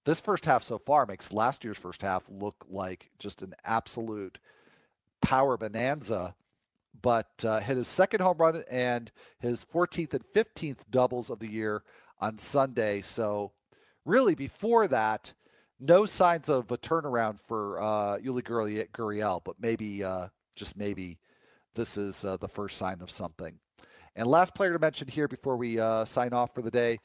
[0.05, 4.39] this first half so far makes last year's first half look like just an absolute
[5.21, 6.35] power bonanza.
[7.01, 11.49] But uh, hit his second home run and his 14th and 15th doubles of the
[11.49, 11.83] year
[12.19, 13.01] on Sunday.
[13.01, 13.53] So
[14.05, 15.33] really before that,
[15.79, 21.17] no signs of a turnaround for uh, Yuli Gurriel, but maybe, uh, just maybe,
[21.73, 23.57] this is uh, the first sign of something.
[24.15, 26.99] And last player to mention here before we uh, sign off for the day,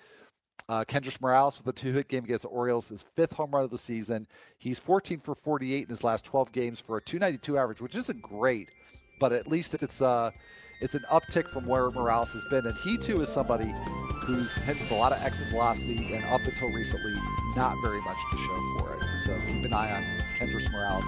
[0.68, 3.70] uh, Kendrys Morales with a two-hit game against the Orioles, his fifth home run of
[3.70, 4.26] the season.
[4.58, 8.20] He's 14 for 48 in his last 12 games for a 292 average, which isn't
[8.22, 8.68] great,
[9.20, 10.30] but at least it's uh,
[10.80, 12.66] it's an uptick from where Morales has been.
[12.66, 13.72] And he too is somebody
[14.24, 17.14] who's hit with a lot of exit velocity and up until recently,
[17.54, 19.04] not very much to show for it.
[19.24, 20.02] So keep an eye on
[20.38, 21.04] Kendrys Morales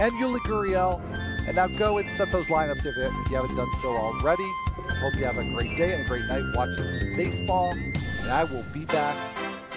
[0.00, 1.00] and Yuli Gurriel.
[1.46, 4.48] And now go and set those lineups if you haven't done so already.
[5.00, 7.74] Hope you have a great day and a great night watching some baseball.
[8.24, 9.16] And I will be back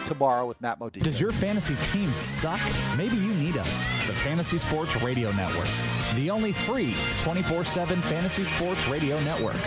[0.06, 1.04] tomorrow with Matt Modica.
[1.04, 2.62] Does your fantasy team suck?
[2.98, 3.68] Maybe you need us,
[4.08, 5.68] the Fantasy Sports Radio Network,
[6.16, 9.58] the only free 24 7 fantasy sports radio network.